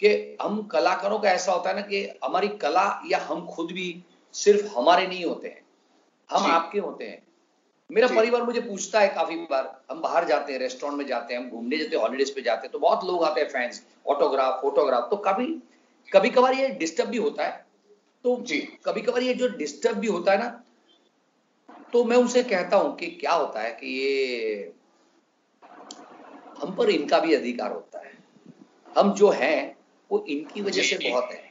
कि 0.00 0.36
हम 0.42 0.62
कलाकारों 0.62 1.18
का 1.18 1.30
ऐसा 1.30 1.52
होता 1.52 1.70
है 1.70 1.76
ना 1.76 1.82
कि 1.82 2.02
हमारी 2.24 2.48
कला 2.48 2.84
या 3.06 3.18
हम 3.18 3.46
खुद 3.46 3.72
भी 3.72 3.86
सिर्फ़ 4.34 4.66
हमारे 4.78 5.06
नहीं 5.06 5.24
होते 5.24 5.48
हैं 5.48 5.62
हम 6.30 6.50
आपके 6.50 6.78
होते 6.78 7.04
हैं। 7.04 7.22
मेरा 7.90 8.08
परिवार 8.08 8.42
मुझे 8.42 8.60
पूछता 8.60 9.00
है 9.00 9.08
काफ़ी 9.08 9.36
बार 9.50 9.64
हम 9.90 10.00
बाहर 10.00 10.24
जाते 10.24 10.52
हैं 10.52 10.58
रेस्टोरेंट 10.60 10.98
में 10.98 11.06
जाते 11.06 11.34
हैं 11.34 11.40
हम 11.40 11.48
घूमने 11.50 11.78
जाते 11.78 11.96
हैं 11.96 12.02
हॉलीडेज 12.02 12.34
पे 12.34 12.42
जाते 12.42 12.66
हैं 12.66 12.72
तो 12.72 12.78
बहुत 12.78 13.04
लोग 13.04 13.24
आते 13.24 13.40
हैं 13.40 13.48
फैंस 13.48 13.82
ऑटोग्राफ 14.06 14.60
फोटोग्राफ 14.62 15.08
तो 15.10 15.16
कभी 15.16 15.46
कभी 16.08 16.30
कभार 16.30 16.54
ये 16.54 16.68
डिस्टर्ब 16.68 17.08
भी 17.08 17.16
होता 17.16 17.44
है। 17.44 17.66
तो 18.24 18.36
जी। 18.42 18.58
कभी 18.84 19.00
कभार 19.00 19.22
ये 19.22 19.34
जो 19.34 19.48
डिस्टर्ब 19.48 19.96
भी 19.96 20.06
होता 20.06 20.32
है 20.32 20.38
ना 20.38 20.48
तो 21.92 22.04
मैं 22.04 22.16
उनसे 22.16 22.42
कहता 22.42 22.76
हूँ 22.76 22.94
कि 22.96 23.06
क्या 23.10 23.32
होता 23.32 23.60
है 23.60 23.72
कि 23.72 23.86
ये 23.98 24.72
हम 26.62 26.74
पर 26.76 26.90
इनका 26.90 27.18
भी 27.18 27.34
अधिकार 27.34 27.72
होता 27.72 27.98
है। 27.98 28.12
हम 28.96 29.12
जो 29.14 29.30
हैं 29.30 29.76
वो 30.10 30.24
इनकी 30.28 30.62
वजह 30.62 30.82
से 30.82 30.98
बहुत 31.10 31.30
है। 31.32 31.48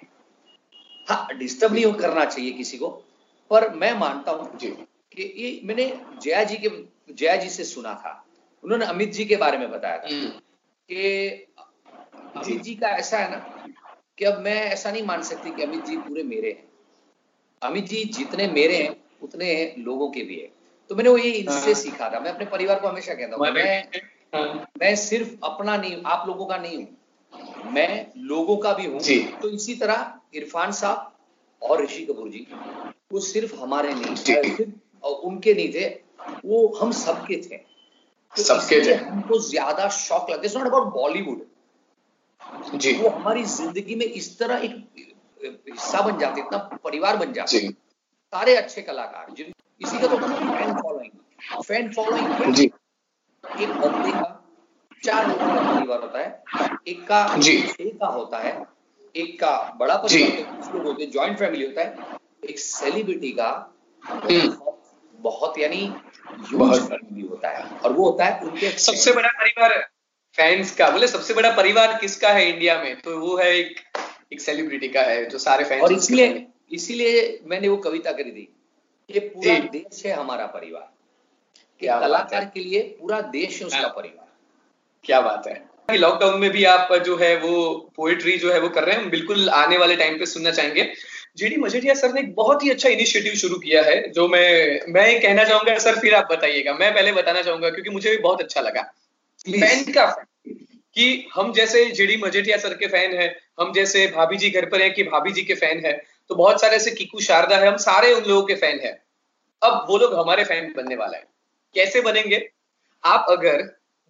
हाँ 1.08 1.38
डिस्टर्ब 1.38 1.74
नहीं 1.74 1.94
करना 1.96 2.26
चाहिए 2.26 2.52
किसी 2.52 2.78
को 2.78 2.90
पर 3.52 3.70
मैं 3.76 3.94
मानता 4.00 4.32
हूँ 4.32 4.58
जी। 4.58 4.76
कि 5.20 5.34
ये 5.38 5.62
मैंने 5.64 6.02
जया 6.22 6.44
जी 6.44 6.58
के 6.58 6.70
जया 7.14 7.36
जी 7.36 7.50
से 7.50 7.64
सुना 7.64 7.94
था। 7.94 8.26
उन्होंने 8.64 8.86
अमित 8.86 9.12
जी 9.12 9.26
के 9.26 9.36
बारे 9.36 9.58
में 9.58 9.72
बताया 9.72 9.98
था। 9.98 10.08
हम्म, 10.08 10.30
कि 10.90 11.30
अमित 12.36 12.62
जी 12.62 12.76
का 12.76 12.88
ऐसा 12.88 13.18
है 13.18 13.32
ना 13.32 13.38
कि 14.18 14.26
अब 14.26 14.40
मैं 14.40 14.62
ऐसा 14.62 14.92
नहीं 14.92 15.04
मान 15.04 15.22
सकती 15.22 15.52
कि 15.52 15.64
अमित 15.64 15.86
जी 15.86 15.98
पूरे 15.98 16.24
मेरे 16.24 16.52
हैं। 16.52 16.68
अमित 17.62 17.86
जी 17.86 18.04
जितने 18.04 18.48
मेरे 18.48 18.78
हैं 18.78 18.96
उतने 19.22 19.76
लोगों 19.78 20.10
के 20.12 20.22
भी 20.22 20.36
है। 20.36 20.52
तो 20.90 20.96
मैंने 20.96 21.10
वो 21.10 21.18
ये 21.18 21.32
इनसे 21.32 21.66
हाँ। 21.66 21.74
सीखा 21.74 22.10
था। 22.10 22.20
मैं 22.20 22.32
अपने 22.32 22.46
परिवार 22.46 22.80
को 22.80 22.88
हमेशा 22.88 23.14
कहता 23.14 23.36
हूँ 23.36 23.54
मैं 23.54 23.90
हाँ, 24.36 24.68
मैं 24.82 24.96
सिर्फ़ 24.96 25.36
अपना 25.44 25.78
नहीं 25.78 26.04
आप 26.06 26.28
लोगों 26.28 26.46
का 26.46 26.58
नहीं 26.58 26.78
हूँ। 26.78 27.72
मैं 27.72 28.12
लोगों 28.18 28.58
का 28.58 28.74
भी 28.74 28.86
हूँ। 28.86 29.00
तो 29.42 29.50
इसी 29.50 29.76
तरह 29.76 30.20
इरफान 30.34 30.72
साहब 30.72 31.16
और 31.62 31.84
ऋषि 31.84 32.06
कपूर 32.06 32.30
जी 32.30 32.48
वो 33.14 33.20
सिर्फ़ 33.20 33.56
हमारे 33.56 33.94
नहीं 33.94 34.16
जी। 34.16 34.74
सिर्फ़ 35.04 35.22
उनके 35.24 35.54
नहीं 35.54 35.74
थे 35.74 35.88
वो 36.46 36.68
हम 36.82 36.92
सबके 36.92 37.36
थे। 37.42 37.58
तो 38.36 38.44
सबके 38.44 38.80
थे। 38.86 38.94
हमको 38.94 39.40
ज़्यादा 39.40 39.88
शौक 39.90 40.30
लगता 40.30 40.48
है। 40.48 40.54
नॉट 40.58 40.68
अबाउट 40.68 40.94
बॉलीवुड 40.94 41.46
जी। 42.76 42.94
वो 42.94 43.10
हमारी 43.10 43.44
ज़िंदगी 43.44 43.96
में 43.96 44.06
इस 44.06 44.38
तरह 44.40 44.58
एक 44.58 44.76
हिस्सा 45.70 46.02
बन 46.02 46.18
जाते 46.20 46.42
इतना 46.42 46.58
परिवार 46.84 47.18
बन 47.18 47.34
जाते। 47.34 47.60
जी। 47.60 47.68
सारे 48.34 48.56
अच्छे 48.56 48.82
कलाकार 48.82 49.34
जिन 49.34 49.54
इसी 49.82 50.00
का 50.00 50.08
तो 50.08 50.18
फ़ैन 50.18 50.74
फॉलोइंग 50.74 51.62
फ़ैन 51.64 51.92
फॉलोइंग 51.94 52.54
जी। 52.54 52.64
एक 52.64 53.70
बंदे 53.70 54.12
का 54.12 54.36
चार 55.04 55.28
लोगों 55.28 55.48
का 55.48 55.76
परिवार 55.76 56.02
होता 56.02 56.20
है। 56.20 56.44
एक 56.88 57.04
का 57.08 57.38
जी। 57.38 57.58
एक 57.58 57.98
का 58.00 58.08
होता 58.08 58.38
है। 58.38 58.52
एक 59.16 59.40
का 59.40 59.52
बड़ा। 59.80 59.96
परिवार 59.98 60.42
कुछ 60.56 60.74
लोग 60.76 60.86
होते 60.86 61.04
हैं 61.04 61.12
जॉइंट 61.12 61.38
फैमिली 61.40 61.66
होता 61.66 61.82
है। 61.82 62.18
एक 62.50 62.60
सेलिब्रिटी 62.60 63.32
का 63.32 63.50
हम्म। 64.04 64.50
बहुत, 65.22 65.60
यानी। 65.60 65.94
फैमिली 66.32 67.28
होता 67.28 67.50
है। 67.50 67.78
और 67.78 67.94
वो 67.94 68.10
होता 68.10 68.26
है 68.26 68.42
उनके 68.42 68.70
सबसे 68.70 69.12
बड़ा 69.12 69.30
परिवार 69.30 69.88
फैंस 70.36 70.76
का 70.76 70.90
बोले 70.90 71.08
सबसे 71.08 71.34
बड़ा 71.34 71.52
परिवार 71.52 71.98
किसका 72.02 72.30
है 72.30 72.50
इंडिया 72.50 72.82
में? 72.84 73.02
तो 73.02 73.20
वो 73.20 73.38
है 73.38 73.58
एक 73.58 73.80
एक 74.34 74.42
सेलिब्रिटी 74.42 74.90
का 74.90 75.02
है 75.02 75.26
जो 75.26 75.38
सारे 75.38 75.66
फैंस 75.66 75.84
और 75.84 75.94
इसलिए 75.94 76.46
इसीलिए 76.72 77.40
मैंने 77.46 77.68
वो 77.68 77.78
कविता 77.78 78.12
करी 78.12 78.32
थी 78.32 78.54
ये 79.10 79.20
पूरा 79.20 79.60
देश 79.60 80.06
है 80.06 80.14
हमारा 80.14 80.46
परिवार। 80.46 80.90
क्या 81.80 82.00
कलाकार 82.00 82.46
के 82.46 82.60
लिए 82.60 82.82
पूरा 83.02 83.22
देश 83.22 83.60
है 83.60 83.68
उसका 83.68 83.80
हाँ। 83.80 83.90
परिवार। 83.90 84.28
क्या 85.04 85.22
बात 85.22 85.48
है। 85.48 85.70
लॉकडाउन 85.92 86.40
में 86.42 86.50
भी 86.52 86.64
आप 86.66 86.94
जो 86.94 87.16
है 87.18 87.36
वो 87.38 87.54
पोएट्री 87.96 88.38
जो 88.38 88.52
है 88.54 88.60
वो 88.60 88.70
कर 88.70 88.84
रहे 88.84 88.96
हैं 88.96 89.10
बिल्कुल 89.10 89.50
आने 89.50 89.78
वाले 89.78 89.96
टाइम 89.96 90.20
पे 90.20 90.26
सुनना 90.26 90.52
चाहेंगे। 90.52 90.94
जेडी 91.38 91.58
मजेटिया 91.58 91.94
सर 91.94 92.14
ने 92.14 92.22
एक 92.22 92.34
बहुत 92.36 92.64
ही 92.64 92.70
अच्छा 92.70 92.90
इनिशिएटिव 92.90 93.34
शुरू 93.34 93.56
किया 93.56 93.84
है 93.84 94.02
जो 94.12 94.28
मैं 94.28 94.80
मैं 94.94 95.22
कहना 95.22 95.44
चाहूँगा 95.44 95.78
सर 95.80 96.00
फिर 96.00 96.16
आप 96.16 96.28
बताइएगा। 96.32 96.74
मैं 96.74 96.94
पहले 96.94 97.12
बताना 97.12 97.42
चाहूँगा 97.42 97.70
क्योंकि 97.70 97.90
मुझे 97.90 98.10
भी 98.12 98.18
बहुत 98.18 98.42
अच्छा 98.42 98.62
लगा। 98.62 98.82
फ़ैन 99.50 99.84
का 99.92 100.06
कि 100.96 101.28
हम 101.36 101.52
जैसे 101.54 101.86
जेडी 101.92 102.18
मजेटिया 102.18 102.58
सर 102.58 102.74
के 102.74 102.88
फ़ैन 102.88 103.14
हैं 103.14 103.36
हम 103.62 103.74
जैसे 103.74 104.06
भाभी 104.08 104.38
जी 104.38 104.50
घर 104.50 104.66
पर 104.66 104.82
हैं 104.82 104.94
कि 104.94 105.04
भाभी 105.04 105.32
जी 105.32 105.44
के 105.44 105.56
फ़ैन 105.56 105.86
है 105.86 105.92
तो 106.30 106.36
बहुत 106.36 106.62
सारे 106.62 106.76
ऐसे 106.76 106.92
किकू 106.92 107.20
शारदा 107.20 107.58
है 107.58 107.68
हम 107.68 107.78
सारे 107.78 108.14
उन 108.14 108.24
लोगों 108.24 108.44
के 108.48 108.56
फ़ैन 108.56 108.80
है। 108.80 108.92
अब 109.62 109.86
वो 109.90 109.98
लोग 109.98 110.14
हमारे 110.16 110.44
फ़ैन 110.44 110.74
बनने 110.78 110.96
वाला 110.96 111.18
है। 111.18 111.24
कैसे 111.76 112.02
बनेंगे? 112.02 112.50
आप 113.04 113.26
अगर 113.30 113.62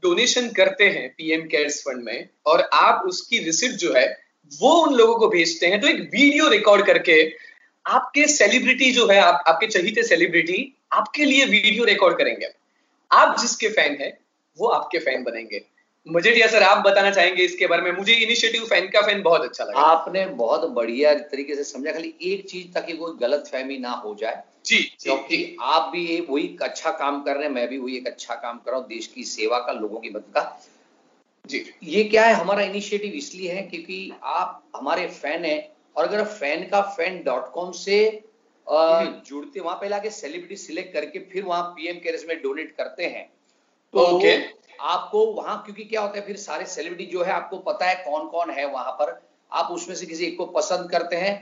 डोनेशन 0.03 0.49
करते 0.49 0.89
हैं 0.89 1.09
पीएम 1.09 1.41
केयर्स 1.47 1.81
फंड 1.81 2.03
में 2.03 2.29
और 2.45 2.69
आप 2.73 3.03
उसकी 3.05 3.39
रिसिप्ट 3.39 3.75
जो 3.75 3.93
है 3.93 4.07
वो 4.51 4.73
उन 4.83 4.93
लोगों 4.93 5.15
को 5.15 5.27
भेजते 5.27 5.67
हैं 5.67 5.81
तो 5.81 5.87
एक 5.87 5.99
वीडियो 6.01 6.49
रिकॉर्ड 6.49 6.85
करके 6.85 7.21
आपके 7.85 8.27
सेलिब्रिटी 8.27 8.91
जो 8.91 9.07
है 9.07 9.19
आप, 9.19 9.43
आपके 9.47 9.67
चहीते 9.67 10.03
सेलिब्रिटी 10.03 10.75
आपके 10.93 11.25
लिए 11.25 11.45
वीडियो 11.45 11.83
रिकॉर्ड 11.83 12.17
करेंगे। 12.17 12.47
आप 13.11 13.39
जिसके 13.39 13.69
फ़ैन 13.69 13.97
है 14.01 14.17
वो 14.57 14.67
आपके 14.67 14.99
फ़ैन 14.99 15.23
बनेंगे। 15.23 15.61
मुझे 16.07 16.47
सर 16.47 16.63
आप 16.63 16.83
बताना 16.85 17.11
चाहेंगे 17.11 17.43
इसके 17.43 17.67
बारे 17.67 17.81
में। 17.81 17.91
मुझे 17.91 18.13
इनिशिएटिव 18.13 18.65
फ़ैन 18.65 18.87
का 18.87 19.01
फ़ैन 19.01 19.21
बहुत 19.21 19.41
अच्छा 19.41 19.63
लगा। 19.63 19.79
आपने 19.79 20.25
बहुत 20.25 20.69
बढ़िया 20.69 21.13
तरीके 21.13 21.55
से 21.55 21.63
समझा। 21.63 21.91
खाली 21.91 22.13
एक 22.21 22.49
चीज़ 22.49 22.73
ताकि 22.73 22.93
कोई 22.93 23.13
गलत 23.21 23.49
फहमी 23.51 23.77
ना 23.77 23.91
हो 23.91 24.15
जाए। 24.15 24.43
जी 24.65 24.77
क्योंकि 25.01 25.37
जी। 25.37 25.57
आप 25.61 25.89
भी 25.91 26.19
वही 26.29 26.57
अच्छा 26.61 26.91
काम 26.91 27.21
कर 27.21 27.35
रहे 27.35 27.43
हैं 27.43 27.51
मैं 27.51 27.67
भी 27.67 27.77
वही 27.77 27.97
एक 27.97 28.07
अच्छा 28.07 28.35
काम 28.35 28.57
कर 28.57 28.71
रहा 28.71 28.79
हूँ। 28.79 28.87
देश 28.87 29.07
की 29.07 29.23
सेवा 29.23 29.59
का 29.59 29.71
लोगों 29.71 29.99
की 29.99 30.09
मदद 30.09 30.33
का। 30.33 30.61
जी 31.49 31.63
ये 31.83 32.03
क्या 32.03 32.25
है 32.25 32.33
हमारा 32.33 32.61
इनिशिएटिव 32.61 33.13
इसलिए 33.13 33.53
है 33.53 33.61
क्योंकि 33.61 34.11
आप 34.23 34.63
हमारे 34.75 35.07
फ़ैन 35.07 35.45
हैं 35.45 35.59
और 35.95 36.07
अगर 36.07 36.23
फ़ैन 36.23 36.67
का 36.69 36.81
फ़ैन 36.81 37.21
डॉट 37.23 37.51
कॉम 37.51 37.71
से। 37.71 37.99
जुड़ते 38.67 39.59
वहाँ 39.59 39.77
पहले 39.77 39.95
आके 39.95 40.09
सेलिब्रिटी 40.09 40.55
सिलेक्ट 40.55 40.93
करके 40.93 41.19
फिर 41.19 41.43
वहाँ 41.43 41.63
पीएम 41.69 41.99
केयर्स 41.99 42.25
में 42.27 42.41
डोनेट 42.41 42.71
करते 42.71 43.05
हैं 43.05 43.25
तो 43.93 43.99
ओके। 44.07 44.35
आपको 44.89 45.25
वहाँ 45.33 45.61
क्योंकि 45.65 45.83
क्या 45.83 46.01
होता 46.01 46.19
है 46.19 46.25
फिर 46.25 46.35
सारे 46.35 46.65
सेलिब्रिटी 46.65 47.05
जो 47.11 47.23
है 47.23 47.31
आपको 47.31 47.57
पता 47.57 47.85
है 47.85 47.95
कौन 47.95 48.27
कौन 48.27 48.51
है 48.51 48.65
वहाँ 48.71 48.91
पर 48.91 49.19
आप 49.51 49.71
उसमें 49.71 49.95
से 49.95 50.05
किसी 50.05 50.25
एक 50.25 50.37
को 50.37 50.45
पसंद 50.45 50.89
करते 50.91 51.15
हैं 51.15 51.33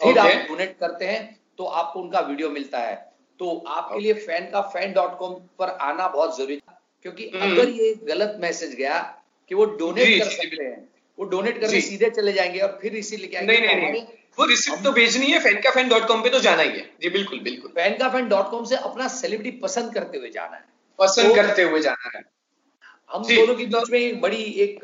फिर। 0.00 0.18
आप 0.18 0.46
डोनेट 0.48 0.76
करते 0.78 1.04
हैं 1.04 1.20
तो 1.58 1.64
आपको 1.64 2.00
उनका 2.00 2.20
वीडियो 2.20 2.50
मिलता 2.50 2.78
है 2.78 2.94
तो 3.40 3.56
आपके 3.68 3.98
लिए 4.00 4.14
फ़ैन 4.14 4.50
का 4.50 4.60
फ़ैन 4.68 4.92
डॉट 4.92 5.18
कॉम 5.18 5.34
पर 5.58 5.68
आना 5.82 6.08
बहुत 6.08 6.36
ज़रूरी 6.36 6.56
क्योंकि 7.04 7.30
हम्म। 7.34 7.52
अगर 7.52 7.68
ये 7.68 7.94
गलत 8.04 8.36
मैसेज 8.40 8.74
गया 8.74 8.98
कि 9.48 9.54
वो 9.54 9.64
डोनेट 9.64 10.06
जी, 10.06 10.18
कर 10.18 10.24
सकते 10.24 10.64
हैं। 10.64 10.88
वो 11.18 11.24
डोनेट 11.24 11.60
करके 11.60 11.80
सीधे 11.80 12.10
चले 12.10 12.32
जाएँगे 12.32 12.58
और 12.58 12.78
फिर 12.82 12.96
इसी 12.96 13.16
लेके 13.16 13.36
आएँगे। 13.36 13.58
नहीं 13.58 13.76
नहीं 13.76 13.92
नहीं। 13.92 14.02
वो 14.38 14.44
रिसिप्ट 14.44 14.84
तो 14.84 14.92
भेजनी 14.92 15.26
है 15.26 15.40
फ़ैन 15.40 15.54
का 15.54 15.70
फ़ैन 15.70 15.88
डॉट 15.88 16.06
कॉम 16.08 16.22
पे 16.22 16.28
तो 16.28 16.40
जाना 16.40 16.62
ही 16.62 16.68
है। 16.68 16.90
जी 17.02 17.10
बिल्कुल 17.10 17.40
बिल्कुल। 17.40 17.70
फ़ैन 17.70 17.94
का 17.98 18.08
फ़ैन 18.08 18.28
डॉट 18.28 18.50
कॉम 18.50 18.64
से 18.64 18.76
अपना 18.76 19.08
सेलिब्रिटी 19.08 19.56
पसंद 19.58 19.94
करते 19.94 20.18
हुए 20.18 20.30
जाना 20.30 20.56
है। 20.56 20.64
पसंद 20.98 21.26
तो- 21.26 21.36
करते 21.36 21.62
हुए 21.62 21.80
जाना 21.80 22.10
है। 22.18 22.24
हम 23.12 23.22
दोनों 23.22 23.54
के 23.54 23.66
बीच 23.66 23.90
में 23.90 24.00
एक 24.00 24.20
बड़ी 24.20 24.42
एक 24.42 24.80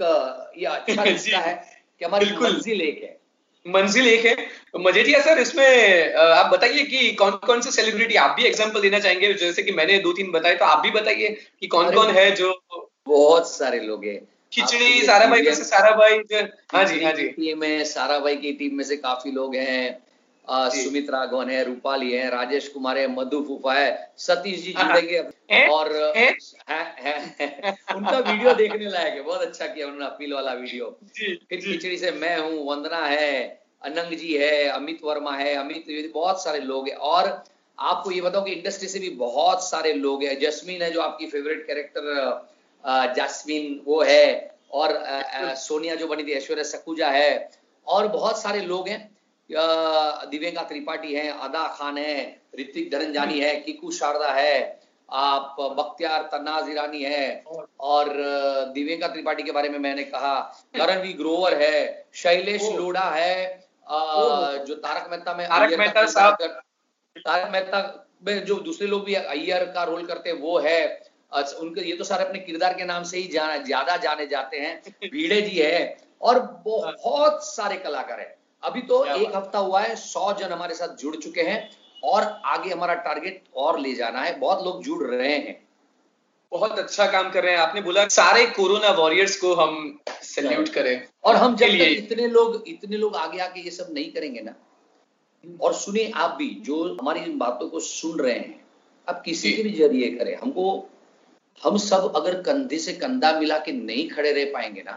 ये 0.58 0.64
अच्छा 0.66 1.02
रिश्ता 1.02 1.38
है 1.38 1.82
कि 1.98 2.04
हमारी 2.04 2.26
मंजिल 2.26 2.82
एक 2.82 3.02
है। 3.02 3.20
मंजिल 3.68 4.06
एक 4.06 4.26
है। 4.26 4.34
तो 4.72 4.78
मजेटिया 4.78 5.20
सर 5.20 5.38
इसमें 5.38 6.14
आप 6.14 6.46
बताइए 6.46 6.82
कि 6.82 7.12
कौन 7.12 7.30
कौन 7.30 7.60
से 7.60 7.70
सेलिब्रिटी 7.70 8.14
आप 8.14 8.36
भी 8.36 8.44
एग्जांपल 8.44 8.80
देना 8.80 8.98
चाहेंगे? 8.98 9.34
जैसे 9.34 9.62
कि 9.62 9.72
मैंने 9.72 9.98
दो 9.98 10.12
तीन 10.12 10.30
बताए 10.30 10.56
तो 10.56 10.64
आप 10.64 10.78
भी 10.82 10.90
बताइए 10.90 11.28
कि 11.60 11.66
कौन 11.66 11.94
कौन 11.94 12.10
है 12.10 12.30
जो 12.30 12.60
बहुत 13.06 13.50
सारे 13.56 13.80
लोग 13.80 14.04
हैं। 14.04 14.28
खिचड़ी 14.52 15.02
सारा 15.02 15.26
भाई 15.26 15.42
जैसे 15.42 15.64
सारा 15.64 15.90
भाई 15.96 16.16
हाँ 16.72 16.84
जी 16.84 17.02
हाँ 17.04 17.12
जी। 17.12 17.28
टीम 17.28 17.58
में 17.60 17.84
सारा 17.84 18.18
भाई 18.18 18.36
की 18.36 18.52
टीम 18.52 18.76
में 18.76 18.84
से 18.84 18.96
काफ़ी 18.96 19.32
लोग 19.32 19.54
हैं। 19.56 19.98
सुमित 20.48 21.10
राघवन 21.10 21.50
है 21.50 21.62
रूपाली 21.64 22.12
है 22.12 22.28
राजेश 22.30 22.66
कुमार 22.68 22.98
है 22.98 23.06
मधु 23.08 23.42
फूफा 23.48 23.74
है 23.74 23.90
सतीश 24.18 24.62
जी 24.62 24.72
हाँ, 24.72 24.86
जुड़ेंगे 24.86 25.18
और 25.66 25.92
है, 26.16 26.28
है, 26.68 27.14
है, 27.40 27.76
उनका 27.96 28.18
वीडियो 28.18 28.54
देखने 28.54 28.90
लायक 28.90 29.14
है 29.14 29.22
बहुत 29.22 29.42
अच्छा 29.42 29.66
किया 29.66 29.86
उन्होंने 29.86 30.06
अपील 30.06 30.32
वाला 30.34 30.52
वीडियो। 30.52 30.86
फिर 31.18 31.60
खिचड़ी 31.60 31.96
से 31.98 32.10
मैं 32.10 32.36
हूँ 32.38 32.66
वंदना 32.66 33.04
है 33.06 33.62
अनंग 33.84 34.16
जी 34.18 34.34
है 34.36 34.64
अमित 34.68 35.04
वर्मा 35.04 35.36
है 35.36 35.54
अमित 35.54 36.10
बहुत 36.14 36.42
सारे 36.44 36.60
लोग 36.60 36.88
हैं। 36.88 36.96
और 36.96 37.32
आपको 37.78 38.10
ये 38.10 38.20
बताओ 38.20 38.44
कि 38.44 38.52
इंडस्ट्री 38.52 38.88
से 38.88 38.98
भी 38.98 39.10
बहुत 39.18 39.64
सारे 39.64 39.92
लोग 39.92 40.22
हैं। 40.22 40.38
जस्मीन 40.40 40.82
है 40.82 40.90
जो 40.90 41.00
आपकी 41.00 41.26
फेवरेट 41.26 41.66
कैरेक्टर 41.66 42.48
जस्मीन 42.84 43.80
वो 43.86 44.02
है 44.02 44.50
और 44.72 44.98
सोनिया 45.58 45.94
जो 45.94 46.06
बनी 46.08 46.24
थी 46.24 46.32
ऐश्वर्या 46.32 46.64
सकुजा 46.64 47.08
है 47.10 47.50
और 47.86 48.08
बहुत 48.08 48.42
सारे 48.42 48.60
लोग 48.62 48.88
हैं। 48.88 49.00
दिव्यंका 49.50 50.62
त्रिपाठी 50.62 51.14
है 51.14 51.28
अदा 51.40 51.66
खान 51.68 51.98
है 51.98 52.18
ऋतिक 52.58 52.90
धरंजानी 52.90 53.40
है 53.40 53.54
किकू 53.60 53.90
शारदा 53.92 54.32
है 54.32 54.78
आप 55.08 55.56
बख्तियार 55.78 56.22
तन्नाज 56.32 56.68
ईरानी 56.70 57.02
है 57.04 57.42
और 57.80 58.12
दिव्यंका 58.74 59.08
त्रिपाठी 59.08 59.42
के 59.42 59.52
बारे 59.52 59.68
में 59.68 59.78
मैंने 59.78 60.04
कहा। 60.04 60.38
करणवीर 60.76 61.16
ग्रोवर 61.16 61.54
है 61.62 62.06
शैलेश। 62.14 62.62
लोढ़ा 62.72 63.08
है 63.10 63.68
जो 63.86 64.74
तारक 64.76 65.10
मेहता 65.10 65.34
में 65.34 65.46
तारक 65.48 65.78
मेहता 65.78 66.06
साहब। 66.08 66.36
तारक 67.16 67.50
मेहता 67.52 68.08
में 68.26 68.44
जो 68.44 68.54
दूसरे 68.60 68.86
लोग 68.86 69.04
भी 69.04 69.14
अय्यर 69.16 69.64
का 69.74 69.84
रोल 69.84 70.06
करते 70.06 70.30
हैं 70.30 70.38
वो 70.38 70.58
है। 70.58 70.99
अ, 71.32 71.42
उनके 71.60 71.80
ये 71.80 71.96
तो 71.96 72.04
सारे 72.04 72.24
अपने 72.24 72.38
किरदार 72.40 72.74
के 72.74 72.84
नाम 72.84 73.02
से 73.04 73.18
ही 73.18 73.26
जाना 73.28 73.56
ज़्यादा 73.64 73.96
जाने 73.98 74.26
जाते 74.26 74.58
हैं। 74.58 74.80
भीड़े 75.04 75.40
जी 75.42 75.58
है 75.58 75.96
और 76.20 76.38
बहुत 76.64 77.44
सारे 77.46 77.76
कलाकार 77.78 78.20
हैं। 78.20 78.34
अभी 78.62 78.80
तो 78.82 79.04
एक 79.06 79.36
हफ़्ता 79.36 79.58
हुआ 79.58 79.80
है 79.80 79.94
सौ 79.96 80.32
जन 80.32 80.52
हमारे 80.52 80.74
साथ 80.74 80.96
जुड़ 80.96 81.14
चुके 81.16 81.42
हैं 81.42 81.58
और 82.02 82.22
आगे 82.46 82.70
हमारा 82.70 82.94
टारगेट 83.04 83.42
और 83.56 83.78
ले 83.80 83.94
जाना 83.94 84.20
है। 84.20 84.38
बहुत 84.38 84.64
लोग 84.64 84.82
जुड़ 84.84 85.02
रहे 85.04 85.28
हैं। 85.28 85.58
बहुत 86.52 86.78
अच्छा 86.78 87.06
काम 87.06 87.30
कर 87.30 87.44
रहे 87.44 87.52
हैं। 87.52 87.60
आपने 87.60 87.80
बोला 87.80 88.06
सारे 88.10 88.46
कोरोना 88.50 88.90
वॉरियर्स 88.92 89.36
को 89.36 89.54
हम 89.54 89.98
सैल्यूट 90.24 90.68
करें। 90.68 91.08
और 91.24 91.36
हम 91.36 91.56
जब 91.56 91.66
तक 91.68 91.94
इतने 91.98 92.26
लोग 92.28 92.62
इतने 92.68 92.96
लोग 92.96 93.16
आगे 93.16 93.38
आके 93.40 93.60
ये 93.60 93.70
सब 93.70 93.88
नहीं 93.90 94.10
करेंगे 94.12 94.40
ना। 94.40 94.54
और 95.60 95.74
सुनिए 95.74 96.10
आप 96.16 96.34
भी 96.38 96.48
जो 96.64 96.84
हमारी 96.94 97.20
इन 97.20 97.38
बातों 97.38 97.68
को 97.68 97.80
सुन 97.80 98.18
रहे 98.20 98.34
हैं 98.34 98.64
आप 99.08 99.22
किसी 99.22 99.52
के 99.52 99.62
भी 99.62 99.70
ज़रिए 99.72 100.08
करें। 100.10 100.34
हमको 100.36 100.64
हम 101.62 101.76
सब 101.78 102.12
अगर 102.16 102.40
कंधे 102.42 102.78
से 102.78 102.92
कंधा 102.92 103.32
मिला 103.40 103.58
के 103.58 103.72
नहीं 103.72 104.08
खड़े 104.10 104.32
रह 104.32 104.52
पाएँगे 104.52 104.82
ना 104.82 104.92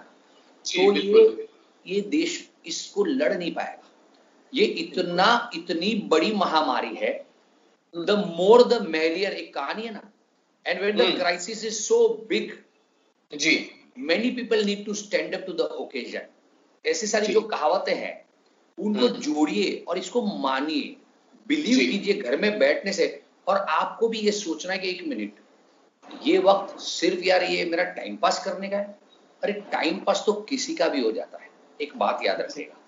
तो 0.66 0.96
ये 0.96 1.48
ये 1.86 2.02
देश 2.02 2.38
इसको 2.66 3.04
लड़ 3.06 3.34
नहीं 3.34 3.54
पाएगा। 3.54 3.90
ये 4.54 4.66
इतना 4.66 5.52
इतनी 5.56 5.94
बड़ी 6.08 6.32
महामारी 6.34 6.96
है। 6.96 7.12
द 7.94 8.12
मोर 8.38 8.64
द 8.64 8.82
मेरियर 8.88 9.34
एक 9.34 9.54
कहानी 9.54 9.84
है 9.84 9.94
ना। 9.94 10.12
And 10.66 10.82
when 10.82 10.98
the 10.98 11.16
crisis 11.18 11.66
is 11.66 11.74
so 11.74 12.08
big 12.30 12.52
ji. 13.32 13.56
Many 13.98 14.32
people 14.32 14.64
need 14.66 14.86
to 14.86 14.94
stand 14.94 15.36
up 15.36 15.46
to 15.48 15.54
the 15.54 15.62
occasion 15.78 16.28
ऐसी 16.86 17.08
सारी 17.08 17.34
जो। 17.34 17.42
कहावतें 17.42 17.96
हैं 17.96 18.16
उनको 18.78 19.08
हम्म। 19.08 19.20
जोड़िए 19.20 19.84
और 19.88 19.98
इसको 19.98 20.22
मानिए। 20.40 20.96
बिलीव 21.48 21.80
कीजिए 21.92 22.14
घर 22.14 22.38
में 22.38 22.58
बैठने 22.60 22.94
से। 22.94 23.22
और 23.48 23.58
आपको 23.58 24.08
भी 24.08 24.20
ये 24.20 24.32
सोचना 24.32 24.74
है 24.74 24.80
कि 24.80 24.90
एक 24.90 25.04
मिनट 25.08 25.40
ये 26.22 26.38
वक्त 26.38 26.80
सिर्फ़ 26.80 27.24
यार 27.24 27.44
ये 27.44 27.66
मेरा 27.66 27.84
टाइम 27.84 28.16
पास 28.16 28.44
करने 28.46 28.70
का 28.70 28.78
है। 28.78 29.00
अरे 29.44 29.54
टाइम 29.54 30.00
पास 30.00 30.24
तो 30.26 30.34
किसी 30.34 30.76
का 30.76 30.88
भी 30.88 31.02
हो 31.02 31.12
जाता 31.12 31.38
है। 31.38 31.50
एक 31.82 31.98
बात 31.98 32.20
याद 32.24 32.42
रखिएगा। 32.42 32.80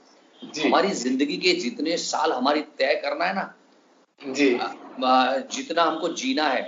हमारी 0.66 0.92
ज़िंदगी 0.92 1.38
के 1.38 1.54
जितने 1.54 1.98
साल 1.98 2.32
हमारी 2.32 2.62
तय 2.62 2.96
करना 2.96 3.26
है 3.26 3.36
ना 3.36 3.54
जी। 4.22 4.60
जितना 5.58 5.84
हमको 5.84 6.10
जीना 6.10 6.44
है 6.44 6.62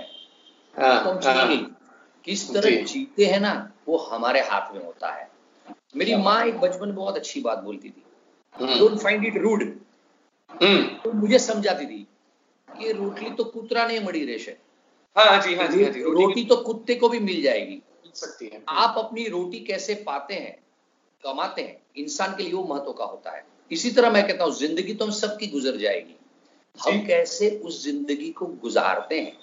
हाँ, 0.78 1.04
तो 1.04 1.10
हम 1.10 1.18
जिएँगे। 1.20 1.54
हाँ, 1.54 1.76
किस 2.24 2.52
तरह 2.54 2.82
जीते 2.82 3.26
हैं 3.26 3.40
ना 3.40 3.72
वो 3.88 3.96
हमारे 3.96 4.40
हाथ 4.40 4.74
में 4.74 4.84
होता 4.84 5.12
है। 5.12 5.30
मेरी 5.96 6.14
माँ 6.14 6.44
एक 6.44 6.58
बचपन 6.60 6.86
में 6.86 6.94
बहुत 6.94 7.16
अच्छी 7.16 7.40
बात 7.40 7.58
बोलती 7.58 7.88
थी। 7.88 8.04
डोंट 8.78 8.98
फाइंड 8.98 9.24
इट 9.24 9.36
रूड 9.36 9.64
तो 11.04 11.12
मुझे 11.12 11.38
समझाती 11.38 11.86
थी 11.86 12.06
कि 12.68 12.92
रोटली 12.92 13.30
तो 13.30 13.44
कुतरा 13.44 13.86
नहीं 13.86 14.00
मड़ी 14.00 14.24
रेश। 14.24 14.48
है 15.22 15.28
हाँ 15.28 15.40
जी 15.42 15.54
हाँ 15.54 15.66
जी 15.68 15.82
हाँ 15.84 15.92
जी 15.92 16.02
रोटी, 16.02 16.24
रोटी 16.24 16.44
तो 16.44 16.56
कुत्ते 16.56 16.94
को 16.94 17.08
भी 17.08 17.18
मिल 17.20 17.42
जाएगी। 17.42 17.74
मिल 17.74 18.12
सकती 18.14 18.50
है। 18.52 18.62
आप 18.68 18.94
अपनी 18.98 19.26
रोटी 19.28 19.60
कैसे 19.60 19.94
पाते 20.06 20.34
हैं 20.34 20.56
कमाते 21.22 21.62
हैं 21.62 21.76
इंसान 21.96 22.34
के 22.36 22.42
लिए 22.42 22.52
वो 22.52 22.64
महत्व 22.64 22.92
का 22.92 23.04
होता 23.04 23.30
है। 23.30 23.44
इसी 23.72 23.90
तरह 23.90 24.10
मैं 24.10 24.26
कहता 24.28 24.44
हूँ 24.44 24.52
ज़िंदगी 24.54 24.94
तो 24.94 25.04
हम 25.04 25.10
सबकी 25.10 25.46
गुजर 25.46 25.76
जाएगी। 25.76 26.14
हम 26.78 27.06
कैसे 27.06 27.50
उस 27.64 27.82
ज़िंदगी 27.84 28.30
को 28.30 28.46
गुजारते 28.46 29.20
हैं 29.20 29.36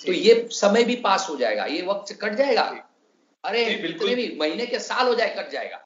तो 0.00 0.12
ये 0.12 0.48
समय 0.52 0.84
भी 0.84 0.96
पास 0.96 1.26
हो 1.30 1.36
जाएगा 1.36 1.64
ये 1.64 1.82
वक्त 1.82 2.12
कट 2.22 2.34
जाएगा। 2.34 2.62
अरे 3.44 3.64
बिल्कुल। 3.82 4.14
भी 4.14 4.36
महीने 4.40 4.66
के 4.66 4.78
साल 4.78 5.08
हो 5.08 5.14
जाए 5.14 5.34
कट 5.38 5.50
जाएगा। 5.50 5.76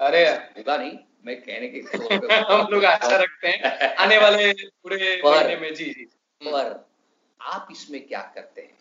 अरे। 0.00 0.26
होगा 0.28 0.76
नहीं 0.76 0.92
मैं 1.26 1.40
कहने 1.40 1.68
के 1.68 1.78
हम 2.44 2.66
लोग 2.70 2.84
आशा 2.84 3.16
रखते 3.16 3.48
हैं 3.48 3.94
आने 3.96 4.18
वाले 4.18 4.52
पूरे 4.52 4.96
महीने 5.24 5.56
में 5.56 5.74
जी 5.74 5.84
जी। 5.84 6.04
पर 6.40 6.72
आप 7.44 7.68
इसमें 7.72 8.06
क्या 8.08 8.32
करते 8.34 8.60
हैं? 8.60 8.78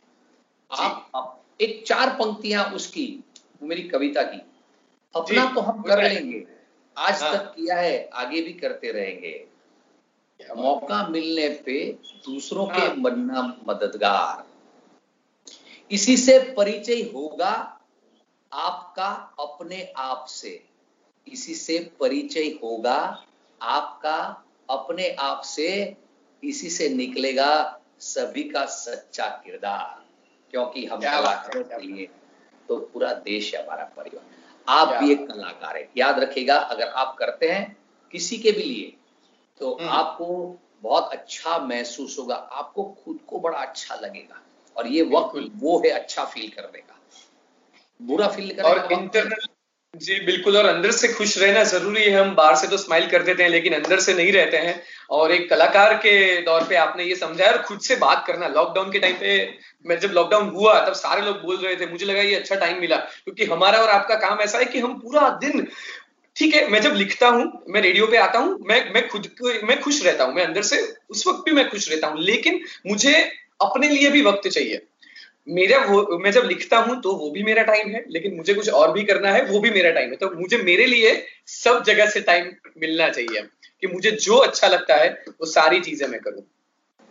आप, 0.71 1.09
आप 1.15 1.43
एक 1.61 1.87
चार 1.87 2.09
पंक्तियाँ 2.09 2.65
उसकी 2.65 3.23
मेरी 3.63 3.83
कविता 3.83 4.21
की। 4.21 4.41
अपना 5.15 5.53
तो 5.55 5.61
हम 5.61 5.81
कर 5.81 6.03
लेंगे। 6.03 6.47
आज 6.97 7.23
हाँ। 7.23 7.33
तक 7.33 7.43
किया 7.43 7.75
है 7.75 8.09
आगे 8.13 8.41
भी 8.41 8.53
करते 8.53 8.91
रहेंगे। 8.91 9.47
मौका 10.57 11.07
मिलने 11.07 11.49
पे 11.49 11.91
दूसरों 12.25 12.69
हाँ। 12.69 12.89
के। 12.89 13.01
बनना 13.01 13.57
मददगार। 13.67 14.47
इसी 15.91 16.17
से 16.17 16.39
परिचय 16.39 17.11
होगा 17.15 17.81
आपका 18.53 19.33
अपने 19.39 19.93
आप 19.97 20.25
से। 20.25 20.65
इसी 21.27 21.55
से 21.55 21.91
परिचय 21.99 22.59
होगा 22.63 23.25
आपका 23.61 24.45
अपने 24.69 25.09
आप 25.09 25.41
से। 25.41 25.97
इसी 26.43 26.69
से 26.69 26.89
निकलेगा 26.89 27.79
सभी 28.03 28.43
का 28.43 28.65
सच्चा 28.65 29.27
किरदार 29.45 30.01
क्योंकि 30.53 30.85
हम 30.85 30.99
कलाकारों 30.99 31.63
के 31.63 31.87
लिए 31.87 32.07
तो 32.69 32.77
पूरा 32.93 33.13
देश 33.23 33.53
है 33.55 33.63
हमारा 33.63 33.83
परिवार। 33.97 34.25
आप 34.67 35.03
भी 35.03 35.11
एक 35.11 35.27
कलाकार 35.27 35.77
है। 35.77 35.89
याद 35.97 36.19
रखिएगा 36.19 36.55
अगर 36.55 36.87
आप 36.87 37.15
करते 37.19 37.51
हैं 37.51 37.65
किसी 38.13 38.37
के 38.37 38.51
भी 38.51 38.63
लिए 38.63 38.93
तो 39.59 39.73
हम्म। 39.73 39.89
आपको 39.89 40.27
बहुत 40.81 41.11
अच्छा 41.11 41.57
महसूस 41.57 42.17
होगा। 42.19 42.35
आपको 42.35 42.83
खुद 42.83 43.19
को 43.27 43.39
बड़ा 43.39 43.57
अच्छा 43.57 43.95
लगेगा। 43.95 44.41
और 44.75 44.87
ये 44.87 45.01
वक्त 45.03 45.51
वो 45.55 45.77
है 45.79 45.89
अच्छा 45.89 46.25
फील 46.25 46.49
करने 46.49 46.79
का। 46.79 46.99
बुरा 48.01 48.27
फील 48.27 48.53
करने 48.55 48.69
और 48.69 48.91
इंटरनल 48.93 49.47
जी, 49.93 50.19
बिल्कुल, 50.19 50.55
और 50.57 50.65
अंदर 50.65 50.91
से 50.91 51.07
खुश 51.07 51.37
रहना 51.37 51.63
ज़रूरी 51.63 52.03
है। 52.03 52.19
हम 52.19 52.33
बाहर 52.35 52.55
से 52.55 52.67
तो 52.67 52.77
स्माइल 52.77 53.05
कर 53.07 53.23
देते 53.23 53.43
हैं, 53.43 53.49
लेकिन 53.49 53.73
अंदर 53.73 53.99
से 53.99 54.13
नहीं 54.13 54.31
रहते 54.31 54.57
हैं। 54.57 54.81
और 55.09 55.31
एक 55.31 55.49
कलाकार 55.49 55.93
के 55.93 56.41
दौर 56.41 56.63
पे 56.63 56.75
आपने 56.75 57.03
ये 57.03 57.15
समझाया 57.15 57.51
और 57.51 57.61
खुद 57.61 57.79
से 57.79 57.95
बात 57.95 58.23
करना। 58.27 58.47
लॉकडाउन 58.47 58.91
के 58.91 58.99
टाइम 58.99 59.15
पे 59.15 59.35
मैं 59.85 59.99
जब 59.99 60.11
लॉकडाउन 60.11 60.49
हुआ, 60.49 60.79
तब 60.85 60.93
सारे 60.93 61.21
लोग 61.21 61.41
बोल 61.41 61.57
रहे 61.57 61.75
थे, 61.75 61.85
मुझे 61.85 62.05
लगा 62.05 62.21
ये 62.21 62.35
अच्छा 62.35 62.55
टाइम 62.55 62.79
मिला। 62.81 62.97
क्योंकि 62.97 63.45
हमारा 63.45 63.79
और 63.79 63.89
आपका 63.89 64.15
काम 64.15 64.39
ऐसा 64.39 64.57
है 64.57 64.65
कि 64.65 64.79
हम 64.79 64.93
पूरा 64.99 65.29
दिन, 65.43 65.67
ठीक 66.35 66.55
है, 66.55 66.67
मैं 66.67 66.81
जब 66.81 66.93
लिखता 66.93 67.27
हूँ, 67.27 67.45
मैं 67.69 67.81
रेडियो 67.81 68.07
पे 68.07 68.17
आता 68.17 68.39
हूँ, 68.39 68.57
मैं 68.67 68.93
मैं 68.93 69.07
खुद 69.07 69.29
मैं 69.63 69.79
खुश 69.81 70.03
रहता 70.05 70.23
हूँ। 70.23 70.35
मैं 70.35 70.45
अंदर 70.45 70.61
से, 70.61 70.81
उस 71.09 71.27
वक्त 71.27 71.43
भी 71.45 71.51
मैं 71.51 71.69
खुश 71.69 71.89
रहता 71.91 72.07
हूँ। 72.07 72.21
लेकिन 72.21 72.59
मुझे 72.87 73.13
अपने 73.61 73.89
लिए 73.89 74.09
भी 74.09 74.21
वक्त 74.21 74.47
चाहिए। 74.47 74.81
मेरा 75.47 75.79
वो 75.85 76.17
मैं 76.17 76.31
जब 76.31 76.43
लिखता 76.43 76.77
हूँ 76.77 77.01
तो 77.01 77.15
वो 77.15 77.29
भी 77.31 77.43
मेरा 77.43 77.63
टाइम 77.63 77.89
है 77.89 78.03
लेकिन 78.09 78.35
मुझे 78.35 78.53
कुछ 78.53 78.69
और 78.69 78.91
भी 78.91 79.03
करना 79.03 79.31
है 79.31 79.45
वो 79.45 79.59
भी 79.59 79.69
मेरा 79.69 79.91
टाइम 79.91 80.09
है। 80.09 80.15
तो 80.15 80.29
मुझे 80.29 80.57
मेरे 80.57 80.85
लिए 80.85 81.25
सब 81.47 81.83
जगह 81.83 82.05
से 82.05 82.21
टाइम 82.21 82.51
मिलना 82.81 83.09
चाहिए 83.09 83.41
कि 83.81 83.87
मुझे 83.87 84.11
जो 84.11 84.37
अच्छा 84.37 84.67
लगता 84.67 84.95
है 84.95 85.09
वो 85.29 85.45
सारी 85.45 85.79
चीज़ें 85.79 86.07
मैं 86.07 86.19
करूँ। 86.19 86.41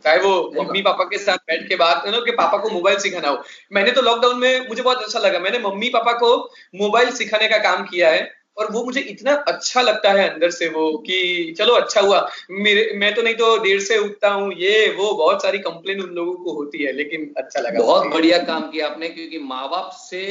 चाहे 0.04 0.18
वो 0.18 0.52
मम्मी 0.62 0.82
पापा 0.82 1.04
के 1.04 1.18
साथ 1.18 1.36
बैठ 1.36 1.68
के 1.68 1.76
बात 1.76 2.06
ना 2.06 2.20
कि 2.20 2.30
पापा 2.30 2.58
को 2.58 2.70
मोबाइल 2.70 2.98
सिखाना 2.98 3.28
हो। 3.28 3.42
मैंने 3.72 3.90
तो 3.90 4.02
लॉकडाउन 4.02 4.38
में 4.38 4.68
मुझे 4.68 4.82
बहुत 4.82 5.02
अच्छा 5.02 5.18
लगा। 5.18 5.38
मैंने 5.38 5.58
मम्मी 5.58 5.88
पापा 5.88 6.12
को 6.12 6.36
मोबाइल 6.74 7.10
सिखाने 7.10 7.48
का 7.48 7.58
काम 7.58 7.84
किया 7.84 8.10
है। 8.10 8.41
और 8.56 8.72
वो 8.72 8.84
मुझे 8.84 9.00
इतना 9.00 9.34
अच्छा 9.34 9.82
लगता 9.82 10.12
है 10.12 10.28
अंदर 10.28 10.50
से 10.50 10.68
वो 10.68 10.98
कि 10.98 11.54
चलो 11.58 11.74
अच्छा 11.74 12.00
हुआ। 12.00 12.30
मेरे 12.50 12.92
मैं 12.94 13.14
तो 13.14 13.22
नहीं 13.22 13.34
तो 13.34 13.58
देर 13.58 13.80
से 13.80 13.98
उठता 13.98 14.30
हूँ। 14.30 14.52
ये 14.54 14.90
वो 14.98 15.12
बहुत 15.14 15.42
सारी 15.42 15.58
कंप्लेन 15.58 16.02
उन 16.02 16.10
लोगों 16.10 16.34
को 16.34 16.52
होती 16.52 16.84
है 16.84 16.92
लेकिन 16.92 17.34
अच्छा 17.36 17.60
लगा। 17.60 17.78
बहुत 17.78 18.06
बढ़िया 18.06 18.38
काम 18.38 18.70
किया 18.70 18.88
आपने 18.88 19.08
क्योंकि 19.08 19.38
माँ 19.38 19.68
बाप 19.70 19.90
से 19.92 20.24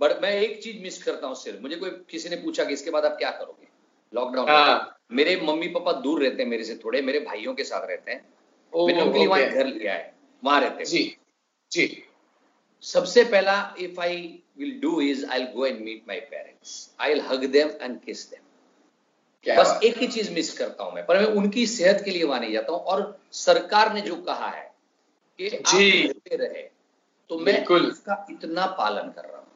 मैं 0.00 0.30
एक 0.32 0.62
चीज़ 0.62 0.82
मिस 0.82 1.02
करता 1.02 1.26
हूँ 1.26 1.34
सिर्फ़। 1.34 1.62
मुझे 1.62 1.76
कोई 1.76 1.90
किसी 1.90 2.28
ने 2.28 2.36
पूछा 2.36 2.64
कि 2.64 2.72
इसके 2.72 2.90
बाद 2.90 3.04
आप 3.04 3.16
क्या 3.18 3.30
करोगे? 3.30 3.68
लॉकडाउन 4.14 4.48
हाँ। 4.48 4.96
मेरे 5.12 5.40
मम्मी 5.44 5.68
पापा 5.68 5.92
दूर 5.92 6.22
रहते 6.22 6.42
हैं 6.42 6.50
मेरे 6.50 6.64
से 6.64 6.74
थोड़े 6.74 7.02
मेरे 7.02 7.20
भाइयों 7.20 7.54
के 7.54 7.64
साथ 7.64 7.88
रहते 7.88 8.12
हैं। 8.12 8.24
मैंने 8.72 9.02
उनके 9.02 9.18
लिए 9.18 9.26
वहाँ 9.26 9.42
घर 9.42 9.66
लिया 9.66 9.92
है 9.92 10.14
वहाँ 10.44 10.60
रहते 10.60 10.76
हैं। 10.76 10.84
जी 10.84 11.16
जी। 11.72 12.02
सबसे 12.84 13.24
पहला 13.24 13.74
if 13.78 14.00
I 14.00 14.39
will 14.60 14.80
do 14.80 14.94
is 15.00 15.24
I'll 15.34 15.50
go 15.56 15.64
and 15.64 15.84
meet 15.84 16.06
my 16.08 16.20
parents. 16.32 16.90
I'll 17.00 17.22
hug 17.32 17.52
them 17.52 17.74
and 17.80 18.02
kiss 18.06 18.24
them. 18.24 18.44
बस 19.58 19.80
एक 19.84 19.98
ही 19.98 20.06
चीज़ 20.06 20.30
मिस 20.30 20.58
करता 20.58 20.84
हूँ 20.84 20.94
मैं। 20.94 21.06
पर 21.06 21.18
मैं 21.18 21.26
उनकी 21.26 21.66
सेहत 21.66 22.02
के 22.04 22.10
लिए 22.10 22.24
वहाँ 22.24 22.40
नहीं 22.40 22.52
जाता 22.52 22.72
हूँ 22.72 22.80
और 22.80 23.20
सरकार 23.32 23.92
ने 23.94 24.00
जो 24.00 24.16
कहा 24.16 24.48
है 24.48 24.74
कि 25.40 25.50
जी। 25.50 26.12
रहे 26.32 26.62
तो 27.28 27.38
मैं 27.38 27.64
उसका 27.66 28.26
इतना 28.30 28.66
पालन 28.66 29.08
कर 29.10 29.24
रहा 29.24 29.38
हूँ। 29.38 29.46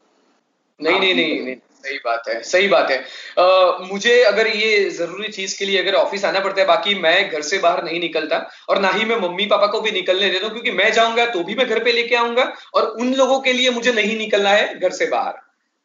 नहीं 0.81 0.99
नहीं 0.99 1.13
नहीं 1.15 1.41
नहीं। 1.41 1.55
सही 1.85 1.97
बात 2.05 2.27
है 2.29 2.41
सही 2.43 2.67
बात 2.67 2.91
है। 2.91 2.97
आ, 3.39 3.77
मुझे 3.83 4.21
अगर 4.23 4.47
ये 4.47 4.89
ज़रूरी 4.91 5.27
चीज़ 5.31 5.57
के 5.59 5.65
लिए 5.65 5.81
अगर 5.81 5.95
ऑफ़िस 5.95 6.25
आना 6.25 6.39
पड़ता 6.39 6.61
है 6.61 6.67
बाकी 6.67 6.95
मैं 6.95 7.29
घर 7.29 7.41
से 7.41 7.57
बाहर 7.57 7.83
नहीं 7.83 7.99
निकलता 7.99 8.37
और 8.69 8.79
ना 8.81 8.89
ही 8.89 9.05
मैं 9.05 9.17
मम्मी 9.19 9.45
पापा 9.45 9.67
को 9.67 9.81
भी 9.81 9.91
निकलने 9.91 10.29
देता 10.29 10.45
हूँ 10.45 10.53
क्योंकि 10.53 10.71
मैं 10.71 10.91
जाऊँगा 10.93 11.25
तो 11.25 11.43
भी 11.43 11.55
मैं 11.55 11.67
घर 11.67 11.83
पे 11.83 11.91
लेके 11.91 12.15
आऊँगा 12.15 12.51
और 12.73 12.87
उन 12.99 13.13
लोगों 13.13 13.39
के 13.39 13.53
लिए 13.53 13.69
मुझे 13.69 13.93
नहीं 13.93 14.17
निकलना 14.17 14.49
है 14.49 14.79
घर 14.79 14.91
से 14.91 15.05
बाहर। 15.05 15.43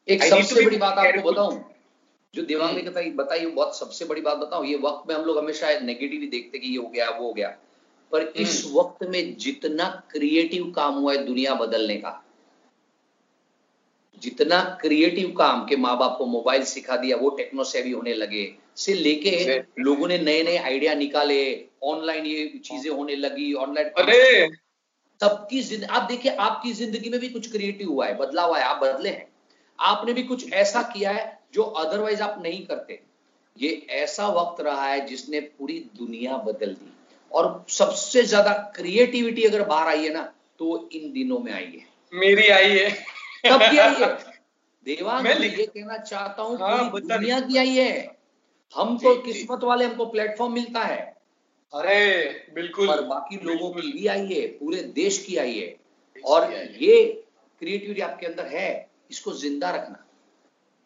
एक 0.08 0.22
सबसे 0.22 0.64
बड़ी 0.64 0.76
बात 0.76 0.98
आपको 0.98 1.30
बताऊँ 1.30 1.64
जो 2.34 2.42
देवांग 2.42 2.76
ने 2.76 2.82
बताई 2.82 3.10
बताई 3.10 3.46
बहुत 3.46 3.78
सबसे 3.78 4.04
बड़ी 4.04 4.20
बात 4.20 4.36
बताऊँ 4.36 4.66
ये 4.66 4.76
वक्त 4.76 5.08
में 5.08 5.14
हम 5.16 5.22
लोग 5.22 5.38
हमेशा 5.38 5.78
नेगेटिव 5.80 6.20
ही 6.20 6.26
देखते 6.26 6.58
कि 6.58 6.68
ये 6.68 6.78
हो 6.78 6.88
गया 6.88 7.08
वो 7.10 7.26
हो 7.26 7.32
गया। 7.32 7.48
पर 8.12 8.32
इस 8.36 8.64
हम्म। 8.64 8.78
वक्त 8.78 9.06
में 9.08 9.36
जितना 9.36 9.84
क्रिएटिव 10.10 10.72
काम 10.76 10.94
हुआ 10.94 11.12
है 11.12 11.24
दुनिया 11.26 11.54
बदलने 11.54 11.96
का 11.96 12.10
जितना 14.22 14.60
क्रिएटिव 14.80 15.28
काम 15.38 15.64
के 15.66 15.76
माँ 15.76 15.96
बाप 15.98 16.16
को 16.18 16.26
मोबाइल 16.26 16.64
सिखा 16.64 16.96
दिया 16.96 17.16
वो 17.16 17.30
टेक्नो 17.30 17.64
सेवी 17.64 17.90
होने 17.90 18.14
लगे। 18.14 18.44
से 18.76 18.94
लेके 18.94 19.58
लोगों 19.80 20.08
ने 20.08 20.18
नए 20.18 20.42
नए 20.42 20.56
आइडिया 20.58 20.94
निकाले 20.94 21.40
ऑनलाइन 21.84 22.26
ये 22.26 22.46
चीज़ें 22.64 22.90
होने 22.90 23.16
लगी 23.16 23.52
ऑनलाइन 23.56 23.88
अरे। 23.98 24.48
सबकी 25.20 25.84
आप 25.84 26.02
देखिए 26.02 26.32
आपकी 26.40 26.72
ज़िंदगी 26.72 27.10
में 27.10 27.18
भी 27.20 27.28
कुछ 27.28 27.50
क्रिएटिव 27.52 27.88
हुआ 27.88 28.06
है 28.06 28.16
बदलाव 28.18 28.54
आया 28.54 28.66
आप 28.66 28.82
बदले 28.82 29.08
हैं। 29.08 29.26
आपने 29.78 30.12
भी 30.12 30.22
कुछ 30.22 30.52
ऐसा 30.54 30.82
किया 30.94 31.10
है 31.10 31.24
जो 31.54 31.62
अदरवाइज़ 31.62 32.22
आप 32.22 32.40
नहीं 32.42 32.64
करते। 32.66 33.00
ये 33.56 33.70
ऐसा 33.92 34.28
वक्त 34.32 34.60
रहा 34.60 34.86
है 34.86 35.04
जिसने 35.06 35.40
पूरी 35.40 35.78
दुनिया 35.98 36.36
बदल 36.46 36.66
दी। 36.66 36.92
और 37.32 37.64
सबसे 37.68 38.22
ज़्यादा 38.22 38.52
क्रिएटिविटी 38.76 39.42
अगर 39.44 39.64
बाहर 39.64 39.88
आई 39.88 40.04
है 40.04 40.12
ना 40.14 40.22
तो 40.60 40.88
इन 40.92 41.12
दिनों 41.12 41.38
में 41.38 41.52
आई 41.52 41.64
है। 41.64 41.86
मेरी 42.12 42.48
आई 42.48 42.70
है। 42.70 42.88
कब 43.44 43.70
की 43.70 43.78
आई 43.78 43.94
है? 43.94 44.14
देवांग 44.86 45.24
मैं 45.24 45.38
ये 45.38 45.66
कहना 45.66 45.96
चाहता 45.98 46.42
हूँ 46.42 46.58
हाँ, 46.58 46.90
दुनिया 46.90 47.40
की 47.40 47.56
आई 47.56 47.74
है। 47.76 48.18
हम 48.76 48.96
जी, 48.98 49.14
जी। 49.14 49.32
किस्मत 49.32 49.64
वाले 49.64 49.84
हमको 49.84 50.06
प्लेटफॉर्म 50.06 50.52
मिलता 50.52 50.80
है। 50.80 50.98
अरे 51.72 52.28
बिल्कुल। 52.54 52.88
पर 52.88 53.00
बाकी 53.00 53.36
लोगों 53.36 53.70
की 53.70 53.92
भी 53.92 54.06
आई 54.06 54.26
है 54.26 54.46
पूरे 54.46 54.82
देश 54.82 55.24
की 55.24 55.36
आई 55.36 55.58
है। 55.58 55.76
और। 56.24 56.52
ये 56.52 57.24
क्रिएटिविटी 57.60 58.00
आपके 58.00 58.26
अंदर 58.26 58.46
है 58.46 58.88
इसको 59.10 59.32
ज़िंदा 59.32 59.70
रखना। 59.70 60.04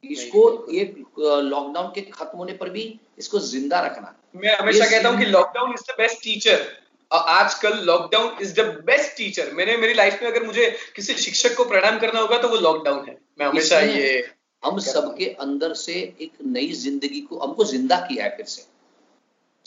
इसको 0.05 0.67
एक 0.73 1.05
लॉकडाउन 1.19 1.87
के 1.87 2.01
खत्म 2.01 2.38
होने 2.38 2.53
पर 2.53 2.71
भी 2.71 3.01
इसको 3.19 3.38
ज़िंदा 3.38 3.81
रखना। 3.81 4.14
मैं 4.37 4.57
हमेशा 4.57 4.90
कहता 4.90 5.09
हूँ 5.09 5.19
कि 5.19 5.27
lockdown 5.27 5.73
is 5.73 5.83
the 5.83 5.95
best 5.99 6.25
teacher 6.25 6.84
आजकल 7.14 7.79
lockdown 7.87 8.42
is 8.42 8.55
the 8.55 8.64
best 8.87 9.16
teacher 9.16 9.53
मैंने 9.55 9.77
मेरी 9.77 9.94
लाइफ 9.94 10.22
में 10.22 10.31
अगर 10.31 10.46
मुझे 10.46 10.70
किसी 10.96 11.14
शिक्षक 11.16 11.57
को 11.57 11.64
प्रणाम 11.64 11.98
करना 11.98 12.20
होगा 12.20 12.38
तो 12.38 12.48
वो 12.48 12.57
लॉकडाउन 12.59 13.05
है। 13.09 13.16
मैं 13.40 13.46
हमेशा 13.46 13.81
ये 13.81 14.24
हम 14.62 14.79
सबके 14.81 15.24
अंदर 15.40 15.74
से 15.77 15.92
एक 15.92 16.33
नई 16.46 16.72
ज़िंदगी 16.74 17.20
को 17.20 17.38
हमको 17.38 17.64
ज़िंदा 17.66 17.96
किया 18.09 18.24
है 18.24 18.37
फिर 18.37 18.46
से। 18.46 18.62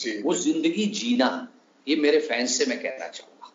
जी। 0.00 0.20
वो 0.22 0.34
ज़िंदगी 0.36 0.86
जीना 0.94 1.30
ये 1.86 1.96
मेरे 1.96 2.20
फैंस 2.20 2.58
से 2.58 2.66
मैं 2.66 2.78
कहना 2.82 3.08
चाहूँगा। 3.08 3.52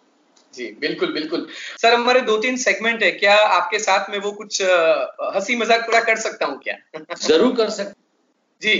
जी 0.53 0.65
बिल्कुल 0.79 1.11
बिल्कुल। 1.13 1.47
सर 1.81 1.93
हमारे 1.93 2.21
दो 2.21 2.37
तीन 2.37 2.57
सेगमेंट 2.57 3.03
है। 3.03 3.11
क्या 3.13 3.35
आपके 3.35 3.79
साथ 3.79 4.09
में 4.09 4.17
वो 4.19 4.31
कुछ 4.33 4.61
हँसी 4.61 5.55
मज़ाक 5.55 5.87
थोड़ा 5.87 5.99
कर 6.01 6.19
सकता 6.19 6.45
हूँ 6.45 6.59
क्या? 6.63 6.75
ज़रूर 7.17 7.55
कर 7.55 7.69
सकते 7.71 8.01
जी। 8.61 8.75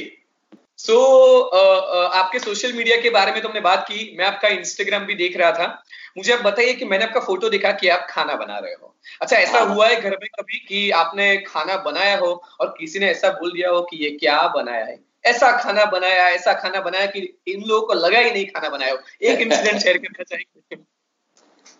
सो 0.86 0.94
so, 0.94 1.58
uh, 1.58 2.12
uh, 2.12 2.24
आपके 2.24 2.40
सोशल 2.40 2.74
मीडिया 2.74 3.02
के 3.02 3.10
बारे 3.10 3.32
में 3.32 3.42
तो 3.42 3.48
हमने 3.48 3.60
बात 3.60 3.84
की 3.84 4.16
मैं 4.18 4.26
आपका 4.26 4.48
इंस्टाग्राम 4.48 5.06
भी 5.06 5.16
देख 5.16 5.38
रहा 5.38 5.52
था। 5.52 5.84
मुझे 6.18 6.34
आप 6.34 6.40
बताइए 6.40 6.74
कि 6.74 6.86
मैंने 6.86 7.06
आपका 7.06 7.20
फ़ोटो 7.20 7.50
देखा 7.50 7.72
कि 7.72 7.90
आप 7.90 8.08
खाना 8.10 8.36
बना 8.36 8.60
रहे 8.60 8.74
हो। 8.74 8.96
अच्छा 9.22 9.36
ऐसा 9.36 9.60
हाँ। 9.60 9.76
हुआ 9.76 9.88
है 9.88 10.02
घर 10.02 10.10
में 10.10 10.30
कभी 10.40 10.60
कि 10.60 10.92
आपने 10.92 11.38
खाना 11.38 11.78
बनाया 11.78 12.18
हो 12.18 12.44
और 12.60 12.76
किसी 12.80 13.00
ने 13.00 13.08
ऐसा 13.08 13.30
बोल 13.30 13.52
दिया 13.52 13.70
हो 13.70 13.82
कि 13.82 13.98
ये 13.98 14.10
क्या 14.10 14.48
बनाया 14.48 14.86
है? 14.86 15.00
ऐसा 15.26 15.58
खाना 15.58 15.86
बनाया 15.86 16.30
ऐसा 16.30 16.54
खाना 16.54 16.82
बनाया 16.82 17.06
कि 17.06 17.38
इन 17.48 17.64
लोगों 17.64 17.88
को 17.88 17.94
लगा 17.94 18.20
ही 18.20 18.32
नहीं 18.32 18.46
खाना 18.46 18.70
बनाया 18.70 18.92
हो। 18.92 19.00
एक 19.22 19.40
इंसिडेंट 19.40 19.82
शेयर 19.82 19.98
करना 19.98 20.24
चाहिए 20.24 20.78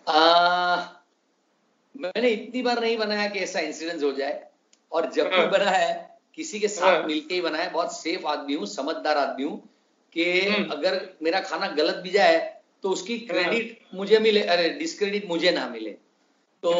मैंने 1.96 2.28
इतनी 2.28 2.62
बार 2.62 2.80
नहीं 2.80 2.98
बनाया 2.98 3.28
कि 3.28 3.38
ऐसा 3.38 3.58
इंसिडेंट 3.58 4.02
हो 4.02 4.12
जाए। 4.12 4.46
और 4.92 5.12
जब 5.12 5.28
भी 5.28 5.36
हाँ। 5.36 5.50
बना 5.50 5.70
है 5.70 6.13
किसी 6.38 6.60
के 6.60 6.68
साथ 6.68 6.92
हाँ। 6.92 7.06
मिलके 7.06 7.34
ही 7.34 7.40
बना 7.40 7.58
है 7.58 7.70
बहुत 7.70 7.96
सेफ़ 7.96 8.26
आदमी 8.26 8.54
हूँ 8.54 8.66
समझदार 8.66 9.18
आदमी 9.18 9.44
हूँ 9.44 9.56
कि 10.12 10.24
हम्म। 10.40 10.70
अगर 10.70 11.00
मेरा 11.22 11.40
खाना 11.40 11.68
गलत 11.74 11.96
भी 11.96 12.10
जाए 12.10 12.38
तो 12.82 12.90
उसकी 12.90 13.18
क्रेडिट 13.18 13.78
मुझे 13.94 14.18
मिले 14.18 14.40
अरे 14.48 14.68
डिस्क्रेडिट 14.68 15.28
मुझे 15.28 15.50
ना 15.50 15.68
मिले 15.68 15.90
तो 16.62 16.72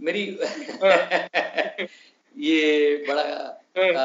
मेरी 0.00 0.24
ये 2.36 3.04
बड़ा 3.08 3.22
आ, 3.78 4.04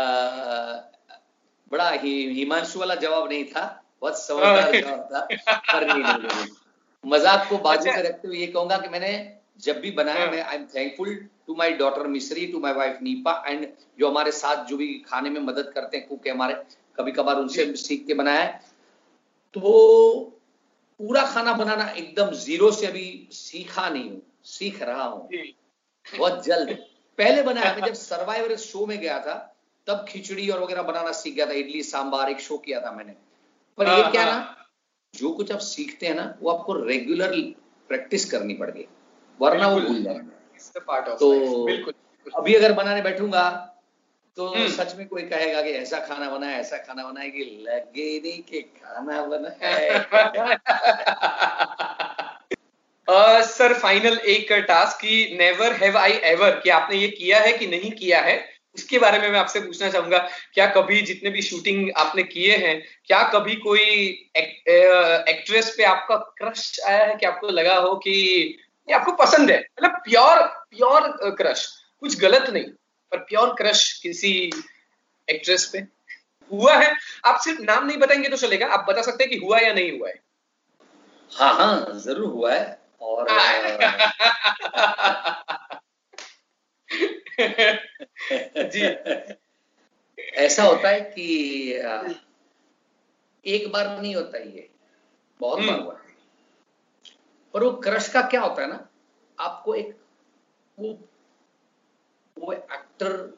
बड़ा 1.72 1.90
ही 1.92 2.14
हिमांशु 2.34 2.80
वाला 2.80 2.96
जवाब 2.96 3.30
नहीं 3.30 3.46
था 3.46 3.64
बहुत 4.02 4.20
समझदार 4.20 4.82
जवाब 4.82 5.08
था 5.14 5.22
पर 5.22 5.86
नहीं, 5.88 6.04
नहीं, 6.04 6.14
नहीं, 6.14 6.28
नहीं। 6.28 6.48
मज़ाक 7.04 7.48
को 7.50 7.58
बाजू 7.58 7.90
अच्छा। 7.90 7.96
में 7.96 8.10
रखते 8.10 8.28
हुए 8.28 8.38
ये 8.38 8.48
कहूँगा 8.48 8.78
कि 8.78 8.90
मैंने 8.90 9.14
जब 9.60 9.80
भी 9.80 9.92
बनाया 9.92 10.20
हाँ। 10.20 10.32
मैं 10.32 10.42
I 10.42 10.56
am 10.56 10.66
thankful 10.66 11.16
to 11.48 11.56
my 11.56 11.74
daughter 11.74 12.08
Mishri 12.08 12.48
to 12.48 12.60
my 12.60 12.74
wife 12.74 13.00
Neepa 13.02 13.44
and 13.48 13.68
जो 14.00 14.10
हमारे 14.10 14.32
साथ 14.32 14.66
जो 14.66 14.78
भी 14.78 14.88
खाने 15.08 15.30
में 15.30 15.42
मदद 15.42 15.72
करते 15.76 15.98
हैं 15.98 16.08
कुक 16.08 16.28
हमारे 16.28 16.54
कभी 16.98 17.12
कभार 17.12 17.36
उनसे 17.36 17.76
सीख 17.76 18.06
के 18.08 18.14
बनाया 18.14 18.46
तो 19.54 20.40
पूरा 21.00 21.26
खाना 21.26 21.54
बनाना 21.54 21.90
एकदम 21.90 22.32
ज़ीरो 22.32 22.72
से 22.72 22.88
अभी 22.88 23.28
सीखा 23.32 23.90
नहीं 23.90 24.10
हूँ 24.10 24.22
सीख 24.46 24.82
रहा 24.82 25.04
हूँ। 25.04 25.30
बहुत 26.06 26.46
जल्द। 26.46 26.70
पहले 27.18 27.42
बनाया 27.42 27.76
मैं 27.76 27.88
जब 27.88 27.94
सर्वाइवर 28.04 28.56
शो 28.56 28.86
में 28.86 29.00
गया 29.00 29.20
था 29.20 29.36
तब 29.88 30.06
खिचड़ी 30.10 30.50
और 30.50 30.64
वगैरह 30.64 30.82
बनाना 30.82 31.12
सीख 31.12 31.36
गया 31.36 31.46
था 31.46 31.54
इडली 31.54 31.84
सांबार 31.84 32.30
एक 32.30 32.40
शो 32.40 32.58
किया 32.58 32.82
था 32.82 32.92
मैंने। 32.92 33.16
पर 33.78 33.88
ये 33.88 34.02
हाँ, 34.02 34.12
क्या 34.12 34.24
हाँ। 34.24 34.32
ना 34.32 34.70
जो 35.14 35.32
कुछ 35.32 35.52
आप 35.52 35.60
सीखते 35.60 36.08
हैं 36.08 36.16
ना 36.16 36.38
वो 36.42 36.52
आपको 36.52 36.74
रेगुलर 36.74 37.36
प्रैक्टिस 37.90 38.32
करनी 38.32 38.54
पड़ेगी। 38.54 38.88
वरना 39.42 39.68
वो 39.68 39.80
भूल 39.80 40.04
जाएँगे। 40.04 40.34
तो 41.16 41.92
अभी 42.36 42.54
अगर 42.56 42.74
बनाने 42.74 43.02
बैठूँगा 43.02 43.70
तो 44.38 44.48
हम्म। 44.48 44.68
सच 44.68 44.96
में 44.96 45.08
कोई 45.08 45.22
कहेगा 45.22 45.62
कि 45.62 45.70
ऐसा 45.70 46.00
खाना 46.00 46.30
बनाया 46.30 46.58
ऐसा 46.58 46.78
खाना 46.78 47.04
बनाया 47.04 47.30
कि 47.30 47.66
लगे 47.70 48.20
नहीं 48.20 48.42
कि 48.44 48.62
खाना 48.62 49.22
बनाया 49.22 50.60
सर 53.42 53.74
फाइनल 53.74 54.18
एक 54.18 54.52
टास्क 54.52 54.98
की 54.98 55.38
नेवर 55.38 55.74
हैव 55.74 55.98
आई 55.98 56.12
एवर 56.12 56.60
कि 56.60 56.70
आपने 56.70 56.98
ये 56.98 57.08
किया 57.08 57.40
है 57.40 57.58
कि 57.58 57.68
नहीं 57.68 57.92
किया 57.92 58.22
है 58.22 58.54
उसके 58.76 59.00
बारे 59.00 59.20
में 59.20 59.30
मैं 59.30 59.40
आपसे 59.40 59.60
पूछना 59.60 59.90
चाहूँगा 59.90 60.18
क्या 60.54 60.66
कभी 60.68 61.02
जितने 61.02 61.30
भी 61.30 61.42
शूटिंग 61.42 61.92
आपने 61.98 62.24
किए 62.24 62.58
हैं 62.58 62.84
क्या 63.06 63.24
कभी 63.24 63.56
कोई 63.56 63.82
एक, 64.38 64.64
एक्ट्रेस 65.30 65.76
पे 65.78 65.84
आपका 65.84 66.16
क्रश 66.16 66.80
आया 66.88 67.06
है 67.06 67.16
कि 67.16 67.26
आपको 67.26 67.48
लगा 67.48 67.76
हो 67.76 67.96
कि 67.96 68.58
ये 68.88 68.94
आपको 68.96 69.12
पसंद 69.16 69.52
है। 69.52 69.60
मतलब 69.60 69.92
प्योर 70.06 70.42
प्योर 70.72 71.36
क्रश 71.38 71.66
कुछ 72.00 72.20
गलत 72.20 72.50
नहीं 72.50 72.64
पर 73.12 73.18
प्योर 73.20 73.54
क्रश 73.54 73.92
किसी 74.04 74.52
एक्ट्रेस 75.28 75.70
पे 75.74 75.80
हुआ 76.52 76.76
है। 76.78 76.94
आप 77.26 77.40
सिर्फ़ 77.42 77.62
नाम 77.62 77.86
नहीं 77.86 77.98
बताएँगे 77.98 78.30
तो 78.30 78.38
चलेगा। 78.38 78.68
आप 78.68 78.86
बता 78.90 79.02
सकते 79.02 79.24
हैं 79.24 79.32
कि 79.32 79.38
हुआ 79.46 79.60
या 79.60 79.74
नहीं 79.74 80.00
हुआ 80.00 80.10
है। 80.10 80.20
हाँ 81.32 81.54
हाँ 81.54 82.00
ज़रूर 82.00 82.32
हुआ 82.32 82.54
है। 82.54 82.82
और 83.02 83.28
जी। 88.74 88.82
ऐसा 90.38 90.64
होता 90.64 90.90
है 90.90 91.00
कि 91.02 91.24
एक 93.46 93.72
बार 93.72 93.88
नहीं 94.02 94.16
होता 94.16 94.38
ये। 94.38 94.70
बहुत 95.40 95.60
बार 95.60 95.70
हम्म। 95.70 95.84
हुआ 95.84 95.94
है। 95.94 96.03
पर 97.54 97.64
वो 97.64 97.72
क्रश 97.80 98.10
का 98.10 98.22
क्या 98.22 98.42
होता 98.42 98.62
है 98.62 98.68
ना 98.70 98.88
आपको 99.38 99.76
एक 99.76 99.96
वो 100.78 100.98
वो 102.38 102.54
एक्टर 102.54 103.38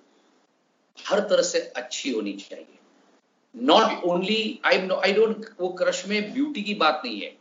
हर 0.97 1.19
तरह 1.19 1.41
से 1.43 1.59
अच्छी 1.77 2.11
होनी 2.11 2.33
चाहिए। 2.33 2.77
Not 3.55 4.03
only 4.03 4.59
I 4.65 4.77
I 4.95 5.13
don't 5.13 5.45
वो 5.59 5.69
क्रश 5.73 6.05
में 6.07 6.33
ब्यूटी 6.33 6.61
की 6.63 6.73
बात 6.73 7.01
नहीं 7.05 7.19
है। 7.21 7.35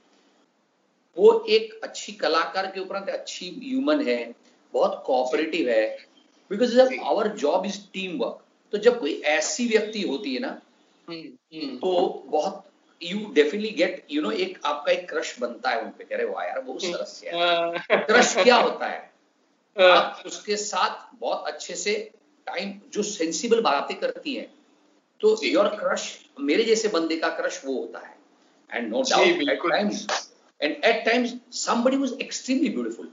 वो 1.16 1.44
एक 1.48 1.80
अच्छी 1.84 2.12
कलाकार 2.14 2.66
के 2.66 2.80
उपरांत 2.80 3.08
अच्छी 3.08 3.50
ह्यूमन 3.62 4.00
है 4.08 4.34
बहुत 4.74 5.02
कोऑपरेटिव 5.06 5.68
है। 5.68 5.86
Because. 6.50 6.78
Our 6.80 7.28
job 7.36 7.66
is 7.66 7.80
team 7.92 8.18
work 8.18 8.44
तो 8.72 8.78
जब 8.78 9.00
कोई 9.00 9.20
ऐसी 9.30 9.66
व्यक्ति 9.68 10.02
होती 10.02 10.34
है 10.34 10.40
ना 10.40 10.50
तो 11.78 12.22
बहुत 12.26 12.64
you 13.02 13.18
definitely 13.34 13.70
get 13.78 14.04
you 14.10 14.22
know 14.22 14.30
एक 14.44 14.58
आपका 14.64 14.92
एक 14.92 15.08
क्रश 15.10 15.38
बनता 15.40 15.70
है 15.70 15.80
उनपे 15.80 16.04
कह 16.04 16.16
रहे 16.16 16.26
वाह 16.26 16.44
यार 16.44 16.60
बहुत 16.60 16.82
सरस 16.82 17.20
है। 17.24 18.02
क्रश 18.06 18.34
क्या 18.42 18.56
होता 18.56 18.86
है? 18.86 19.00
आप 19.76 20.22
उसके 20.26 20.56
साथ 20.56 21.06
बहुत 21.20 21.46
अच्छे 21.46 21.74
से 21.76 21.94
टाइम 22.46 22.72
जो 22.92 23.02
सेंसिबल 23.02 23.60
बातें 23.60 23.96
करती 24.00 24.34
हैं 24.34 24.46
तो। 25.20 25.38
योर 25.44 25.68
क्रश 25.76 26.08
मेरे 26.40 26.64
जैसे 26.64 26.88
बंदे 26.88 27.16
का 27.16 27.28
क्रश 27.40 27.60
वो 27.64 27.78
होता 27.78 28.06
है। 28.06 28.16
And 28.70 28.88
no 28.90 29.02
doubt 29.10 29.48
at. 29.50 29.68
Times 29.70 30.06
and 30.60 30.84
at 30.84 31.04
times 31.04 31.34
somebody 31.64 32.00
was 32.04 32.12
extremely 32.26 32.70
beautiful 32.76 33.10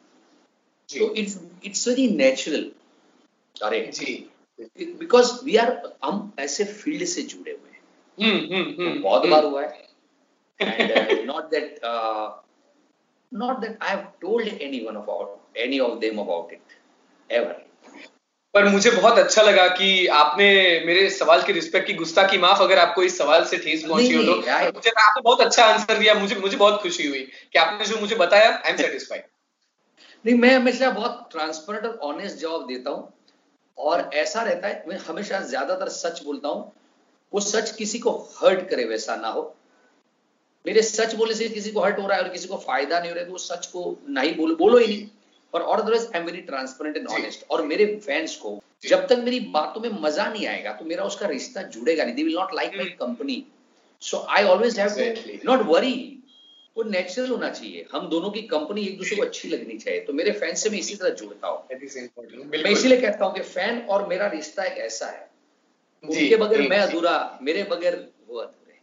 so 0.90 1.08
it's 1.22 1.36
it's 1.70 1.88
very 1.88 2.08
natural 2.22 2.64
अरे। 3.56 3.80
जी। 3.96 4.14
बिकॉज़ 5.00 5.32
वी 5.46 5.56
आर 5.58 5.72
हम 6.04 6.32
ऐसे 6.40 6.64
फ़ील्ड 6.64 7.06
से 7.08 7.22
जुड़े 7.34 7.52
तो 8.18 8.24
हम्म 8.24 9.02
बहुत 9.02 9.28
बार 9.28 9.44
हुआ 9.44 9.62
है। 9.62 11.26
Not 11.26 11.50
that 11.52 11.80
not 13.32 13.60
that 13.60 13.78
I 13.82 13.90
have 13.90 14.06
told 14.22 14.48
anyone 14.62 14.96
about 14.96 15.58
any 15.58 15.80
of 15.80 16.00
them 16.00 16.20
about 16.20 16.54
it 16.54 16.80
ever 17.30 17.54
पर 18.54 18.66
मुझे 18.70 18.92
बहुत 18.92 19.18
अच्छा 19.20 19.42
लगा 19.42 19.68
कि 19.70 20.08
आपने 20.14 20.48
मेरे 20.86 21.10
सवाल 21.10 21.44
की 21.44 21.54
रिस्पेक्ट 21.54 21.88
की। 21.88 21.94
गुस्सा 21.94 22.24
की 22.28 22.38
माफ़ 22.38 22.62
अगर 22.64 22.80
आपको 22.80 23.04
इस 23.04 23.18
सवाल 23.18 23.44
से 23.46 23.58
ठेस 23.58 23.84
पहुँची 23.84 24.14
हो 24.14 24.24
तो। 24.24 24.36
मुझे 24.36 24.92
आपने 24.92 25.22
बहुत 25.22 25.42
अच्छा 25.42 25.66
आंसर 25.66 25.98
दिया। 25.98 26.14
मुझे 26.14 26.36
मुझे 26.36 26.58
बहुत 26.58 26.82
खुशी 26.82 27.08
हुई 27.08 27.20
कि 27.54 27.60
आपने 27.60 27.86
जो 27.86 28.00
मुझे 28.00 28.16
बताया 28.16 28.50
आई 28.50 28.72
एम 28.72 28.78
सेटिस्फाइड 28.78 29.24
नहीं 30.26 30.36
मैं 30.40 30.54
हमेशा 30.56 30.90
बहुत 30.92 31.28
ट्रांसपेरेंट 31.32 31.86
और 31.86 31.96
ऑनेस्ट 32.10 32.38
जवाब 32.38 32.68
देता 32.68 32.90
हूँ। 32.90 33.14
और 33.78 34.10
ऐसा 34.14 34.42
रहता 34.44 34.68
है 34.68 34.84
मैं 34.88 34.98
हमेशा 35.00 35.40
ज़्यादातर 35.46 35.90
सच 35.92 36.24
बोलता 36.24 36.50
हूँ। 36.50 36.72
वो 37.34 37.40
सच 37.42 37.72
किसी 37.72 38.00
को 38.00 38.12
हर्ट 38.38 38.68
करे 38.70 38.86
वैसा 38.86 39.16
ना 39.16 39.30
हो। 39.30 39.44
मेरे 40.66 40.82
सच 40.84 41.14
बोलने 41.16 41.36
से 41.36 41.48
किसी 41.50 41.72
को 41.72 41.82
हर्ट 41.82 42.00
हो 42.00 42.08
रहा 42.08 42.18
है 42.18 42.24
और 42.24 42.30
किसी 42.30 42.48
को 42.48 42.58
फ़ायदा 42.60 43.00
नहीं 43.00 43.10
हो 43.10 43.16
रहा 43.16 43.22
है 43.22 43.26
तो 43.26 43.32
वो 43.32 43.38
सच 43.40 43.66
को 43.68 43.98
नहीं 44.10 44.36
बोलो 44.36 44.56
बोलो 44.56 44.78
ही 44.78 44.88
नहीं। 44.88 45.08
और 45.54 45.62
और 45.62 45.80
otherwise 45.80 46.06
I 46.06 46.20
am 46.20 46.26
very 46.26 46.42
transparent 46.42 46.98
and 46.98 47.08
honest 47.10 47.46
और 47.52 47.62
मेरे 47.66 47.86
फैंस 48.06 48.36
को 48.36 48.60
जब 48.84 49.08
तक 49.08 49.18
मेरी 49.24 49.40
बातों 49.56 49.82
में 49.82 50.02
मज़ा 50.02 50.28
नहीं 50.28 50.46
आएगा 50.48 50.74
तो 50.74 50.86
मेरा 50.86 51.04
उसका 51.04 51.28
रिश्ता 51.28 51.62
जुड़ेगा 51.64 52.04
नहीं। 52.04 52.16
They 52.16 52.24
will 52.24 52.36
not 52.36 52.54
like 52.56 52.76
my. 52.78 52.86
Company 53.00 53.44
so 54.02 54.26
I 54.30 54.44
always 54.46 54.80
have. 54.80 54.92
Not 55.46 55.66
worry 55.68 55.94
वो 56.78 56.84
नेचुरल 56.84 57.30
होना 57.30 57.50
चाहिए। 57.50 57.86
हम 57.92 58.08
दोनों 58.10 58.30
की 58.32 58.42
कंपनी 58.50 58.86
एक 58.86 58.98
दूसरे 58.98 59.16
को 59.18 59.24
अच्छी 59.24 59.50
लगनी 59.50 59.78
चाहिए। 59.78 60.00
तो 60.02 60.14
मेरे 60.14 60.32
फ़ैन 60.34 60.56
से 60.56 60.70
मैं 60.70 60.78
इसी 60.80 60.96
तरह 60.96 61.10
जुड़ता 61.16 61.48
हूँ। 61.48 61.60
मैं 62.46 62.72
इसीलिए 62.72 63.02
कहता 63.02 63.26
हूँ 63.26 63.34
कि 63.36 63.42
फ़ैन 63.50 63.82
और 63.90 64.08
मेरा 64.08 64.28
रिश्ता 64.30 64.64
एक 64.64 64.78
ऐसा 64.80 65.06
है। 65.08 65.30
उनके 66.04 66.36
बगैर 66.38 66.62
मैं 66.70 66.80
अधूरा 66.80 67.14
मेरे 67.42 67.64
बगैर 67.72 67.96
वो 68.28 68.40
अधूरे। 68.40 68.80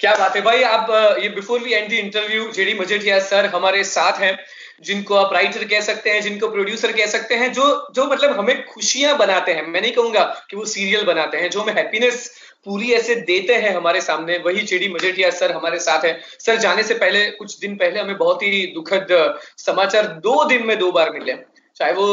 क्या 0.00 0.14
बात 0.16 0.36
है 0.36 0.42
भाई 0.42 0.62
आप 0.64 0.90
ये 1.22 1.28
before 1.30 1.60
we 1.60 1.72
end 1.72 1.88
the 1.90 1.92
interview 1.94 2.50
J D 2.52 2.74
Majethia 2.74 3.18
sir 3.22 3.46
हमारे 3.54 3.84
साथ 3.86 4.20
हैं 4.20 4.38
जिनको 4.84 5.14
आप 5.14 5.32
राइटर 5.32 5.64
कह 5.64 5.80
सकते 5.80 6.10
हैं 6.10 6.20
जिनको 6.22 6.48
प्रोड्यूसर 6.48 6.92
कह 6.92 7.06
सकते 7.06 7.34
हैं 7.34 7.52
जो 7.52 7.64
जो 7.94 8.04
मतलब 8.06 8.38
हमें 8.38 8.64
खुशियाँ 8.66 9.16
बनाते 9.18 9.52
हैं 9.52 9.66
मैं 9.66 9.80
नहीं 9.80 9.92
कहूँगा 9.92 10.24
कि 10.50 10.56
वो 10.56 10.64
सीरियल 10.64 11.04
बनाते 11.04 11.38
हैं 11.38 11.50
जो 11.50 11.60
हमें 11.60 11.74
हैप्पीनेस 11.74 12.28
पूरी 12.66 12.92
ऐसे 12.92 13.14
देते 13.26 13.54
हैं 13.54 13.74
हमारे 13.74 14.00
सामने 14.00 14.36
वही 14.38 14.62
चेडी 14.64 14.88
मजेठिया 14.88 15.30
सर 15.30 15.52
हमारे 15.52 15.78
साथ 15.78 16.04
है। 16.04 16.12
सर 16.38 16.56
जाने 16.58 16.82
से 16.82 16.94
पहले 16.94 17.30
कुछ 17.32 17.58
दिन 17.58 17.76
पहले 17.76 18.00
हमें 18.00 18.16
बहुत 18.16 18.42
ही 18.42 18.66
दुखद 18.74 19.12
समाचार 19.56 20.06
दो 20.22 20.44
दिन 20.44 20.66
में 20.66 20.78
दो 20.78 20.90
बार 20.92 21.10
मिले 21.10 21.32
चाहे 21.80 21.92
वो 21.92 22.06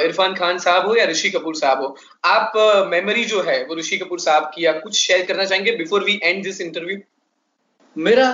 इरफान 0.00 0.34
खान 0.34 0.58
साहब 0.58 0.86
हो 0.86 0.94
या 0.96 1.04
ऋषि 1.04 1.30
कपूर 1.30 1.56
साहब 1.56 1.80
हो 1.82 1.96
आप 2.24 2.52
मेमोरी 2.90 3.24
जो 3.24 3.42
है 3.42 3.62
वो 3.64 3.76
ऋषि 3.76 3.98
कपूर 3.98 4.20
साहब 4.20 4.50
की 4.54 4.64
या 4.64 4.72
कुछ 4.80 4.98
शेयर 4.98 5.24
करना 5.26 5.44
चाहेंगे 5.44 5.76
before 5.76 6.04
we 6.04 6.18
end 6.22 6.42
this 6.42 6.60
interview 6.60 6.98
मेरा 7.96 8.28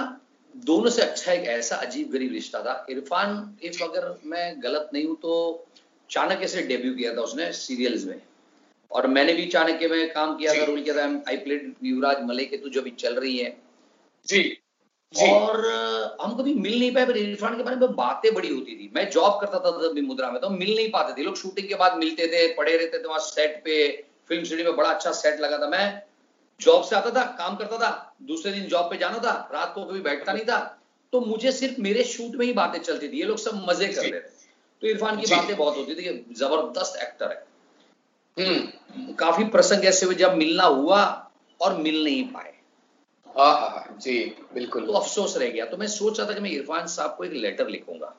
दोनों 0.55 0.90
से 0.90 1.03
अच्छा 1.03 1.33
एक 1.33 1.47
ऐसा 1.49 1.77
अजीब 1.77 2.11
गरीब 2.11 2.33
रिश्ता 2.33 2.61
था। 2.62 2.75
इरफान 2.90 3.57
इफ़ 3.62 3.83
अगर 3.85 4.14
मैं 4.27 4.62
गलत 4.62 4.90
नहीं 4.94 5.05
हूँ 5.05 5.16
तो 5.16 5.33
चाणक्य 6.11 6.49
से 6.49 6.62
डेब्यू 6.62 6.92
किया 6.94 7.14
था 7.16 7.20
उसने 7.20 7.51
सीरियल्स 7.53 8.05
में। 8.05 8.20
और 8.90 9.07
मैंने 9.07 9.33
भी 9.33 9.47
चाणक्य 9.47 9.88
में 9.88 10.12
काम 10.12 10.37
किया 10.37 10.55
था 10.55 10.64
रोल 10.64 10.83
किया 10.83 10.94
था। 10.97 11.07
आई 11.29 11.37
प्लेड 11.37 11.73
युवराज 11.85 12.23
मले 12.23 12.44
के 12.44 12.57
तू 12.57 12.68
जो 12.68 12.81
अभी 12.81 12.90
चल 12.99 13.14
रही 13.14 13.37
है। 13.38 13.57
जी। 14.27 14.42
और 15.22 16.16
हम 16.22 16.35
कभी 16.37 16.55
मिल 16.55 16.79
नहीं 16.79 16.94
पाए 16.94 17.07
पर 17.07 17.16
इरफान 17.16 17.57
के 17.57 17.62
बारे 17.62 17.77
में 17.77 17.94
बातें 17.94 18.35
बड़ी 18.35 18.48
होती 18.48 18.72
थी। 18.72 18.90
मैं 18.94 19.11
जॉब 19.11 19.40
करता 19.40 19.59
था 19.59 19.70
तब 19.70 19.98
मुद्रा 19.98 20.31
में 20.31 20.40
तो 20.40 20.50
मिल 20.50 20.74
नहीं 20.77 20.90
पाते 20.90 21.20
थे। 21.20 21.24
लोग 21.24 21.37
शूटिंग 21.37 21.68
के 21.68 21.74
बाद 21.74 21.96
मिलते 21.96 22.27
थे 22.27 22.55
पड़े 22.55 22.77
रहते 22.77 22.98
थे 22.98 23.09
वहाँ 23.09 23.18
सेट 23.18 23.62
पे। 23.64 24.05
फ़िल्म 24.29 24.44
सिटी 24.44 24.62
में 24.62 24.77
बड़ा 24.77 24.90
अच्छा 24.90 25.12
सेट 25.12 25.40
लगा 25.40 25.59
था। 25.59 25.68
मैं 25.68 26.03
जॉब 26.61 26.85
से 26.85 26.96
आता 26.96 27.11
था 27.11 27.24
काम 27.24 27.57
करता 27.57 27.79
था 27.79 28.14
दूसरे 28.22 28.53
दिन 28.53 28.64
जॉब 28.64 28.85
पे 28.85 28.96
जाना 28.96 29.18
था 29.18 29.50
रात 29.53 29.72
को 29.74 29.85
कभी 29.85 30.00
बैठता 30.00 30.33
नहीं 30.33 30.44
था। 30.44 30.81
तो 31.12 31.20
मुझे 31.20 31.53
सिर्फ़ 31.53 31.81
मेरे 31.81 32.05
शूट 32.05 32.37
में 32.37 32.46
ही 32.46 32.53
बातें 32.53 32.79
चलती 32.79 33.09
थी। 33.09 33.18
ये 33.18 33.24
लोग 33.24 33.38
सब 33.38 33.66
मज़े 33.68 33.88
कर 33.88 34.03
रहे 34.03 34.11
थे। 34.11 34.20
तो 34.81 34.87
इरफान 34.87 35.20
की 35.20 35.27
बातें 35.37 35.57
बहुत 35.57 35.77
होती 35.77 35.94
थी 35.94 36.35
ज़बरदस्त 36.35 37.03
एक्टर 37.03 37.31
है। 37.31 37.46
हम्म। 38.38 39.12
काफ़ी 39.12 39.44
प्रसंग 39.44 39.85
ऐसे 39.85 40.07
हुए 40.07 40.14
जब 40.14 40.35
मिलना 40.35 40.64
हुआ 40.64 41.31
और 41.61 41.77
मिल 41.77 42.05
नहीं 42.05 42.24
पाए। 42.24 42.54
जी 44.01 44.37
बिल्कुल। 44.55 44.87
तो 44.87 44.92
अफसोस 44.92 45.37
रह 45.37 45.51
गया। 45.51 45.64
तो 45.64 45.77
मैं 45.77 45.87
सोच 45.87 46.20
रहा 46.20 46.29
था 46.29 46.35
कि 46.35 46.40
मैं 46.40 46.51
इरफान 46.51 46.87
साहब 46.87 47.14
को 47.18 47.25
एक 47.25 47.33
लेटर 47.33 47.68
लिखूँगा। 47.68 48.16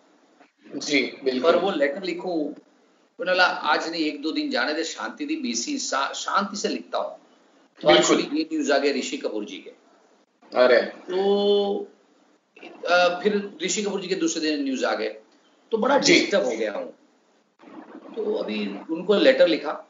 जी 0.75 1.17
बिल्कुल। 1.23 1.51
पर 1.51 1.59
वो 1.59 1.71
लेटर 1.71 2.03
लिखूं 2.03 2.53
बोला 3.19 3.43
आज 3.43 3.91
नहीं 3.91 4.05
एक 4.05 4.21
दो 4.21 4.31
दिन 4.31 4.49
जाने 4.49 4.73
दे 4.73 4.83
शांति 4.83 5.27
थी 5.27 5.35
बीसी 5.35 5.77
शांति 5.77 6.57
से 6.57 6.67
लिखता 6.67 6.97
हूँ। 6.97 7.17
तो 7.81 7.89
एक्चुअली 7.89 8.23
ये 8.23 8.43
न्यूज़ 8.53 8.71
आ 8.71 8.77
गया 8.77 8.93
ऋषि 8.93 9.17
कपूर 9.17 9.45
जी 9.45 9.57
के। 9.57 9.69
अरे। 10.57 10.81
तो 10.81 11.87
आ, 12.89 13.19
फिर 13.19 13.57
ऋषि 13.63 13.83
कपूर 13.83 14.01
जी 14.01 14.07
के 14.07 14.15
दूसरे 14.15 14.51
दिन 14.51 14.63
न्यूज़ 14.63 14.85
आ 14.85 14.95
गए। 14.95 15.15
तो 15.71 15.77
बड़ा 15.77 15.97
डिस्टर्ब 15.97 16.45
हो 16.45 16.51
गया 16.51 16.73
हूँ। 16.73 16.93
तो 18.15 18.35
अभी 18.35 18.79
उनको 18.91 19.15
लेटर 19.15 19.47
लिखा 19.47 19.89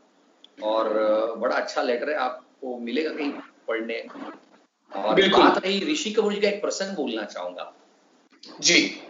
और 0.63 0.89
बड़ा 1.37 1.55
अच्छा 1.55 1.81
लेटर 1.81 2.09
है। 2.09 2.15
आपको 2.15 2.77
मिलेगा 2.77 3.13
कहीं 3.13 3.31
पढ़ने? 3.67 4.07
और 4.95 5.27
बात 5.27 5.65
रही 5.65 5.93
ऋषि 5.93 6.11
कपूर 6.11 6.33
जी 6.33 6.41
का 6.41 6.47
एक 6.47 6.61
प्रसंग 6.61 6.95
बोलना 6.95 7.23
चाहूँगा। 7.23 7.73
जी। 8.61 9.01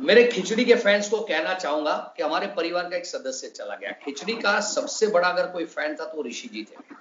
मेरे 0.00 0.24
खिचड़ी 0.24 0.64
के 0.64 0.74
फैंस 0.74 1.08
को 1.08 1.20
कहना 1.20 1.54
चाहूँगा 1.54 2.14
कि 2.16 2.22
हमारे 2.22 2.46
परिवार 2.46 2.88
का 2.88 2.96
एक 2.96 3.06
सदस्य 3.06 3.48
चला 3.48 3.76
गया। 3.76 3.90
खिचड़ी 3.90 4.34
का 4.34 4.60
सबसे 4.60 5.06
बड़ा 5.06 5.28
अगर 5.28 5.46
कोई 5.46 5.64
फ़ैन 5.64 5.94
था 5.94 6.04
तो 6.04 6.22
ऋषि 6.22 6.48
जी 6.48 6.64
थे। 6.64 6.94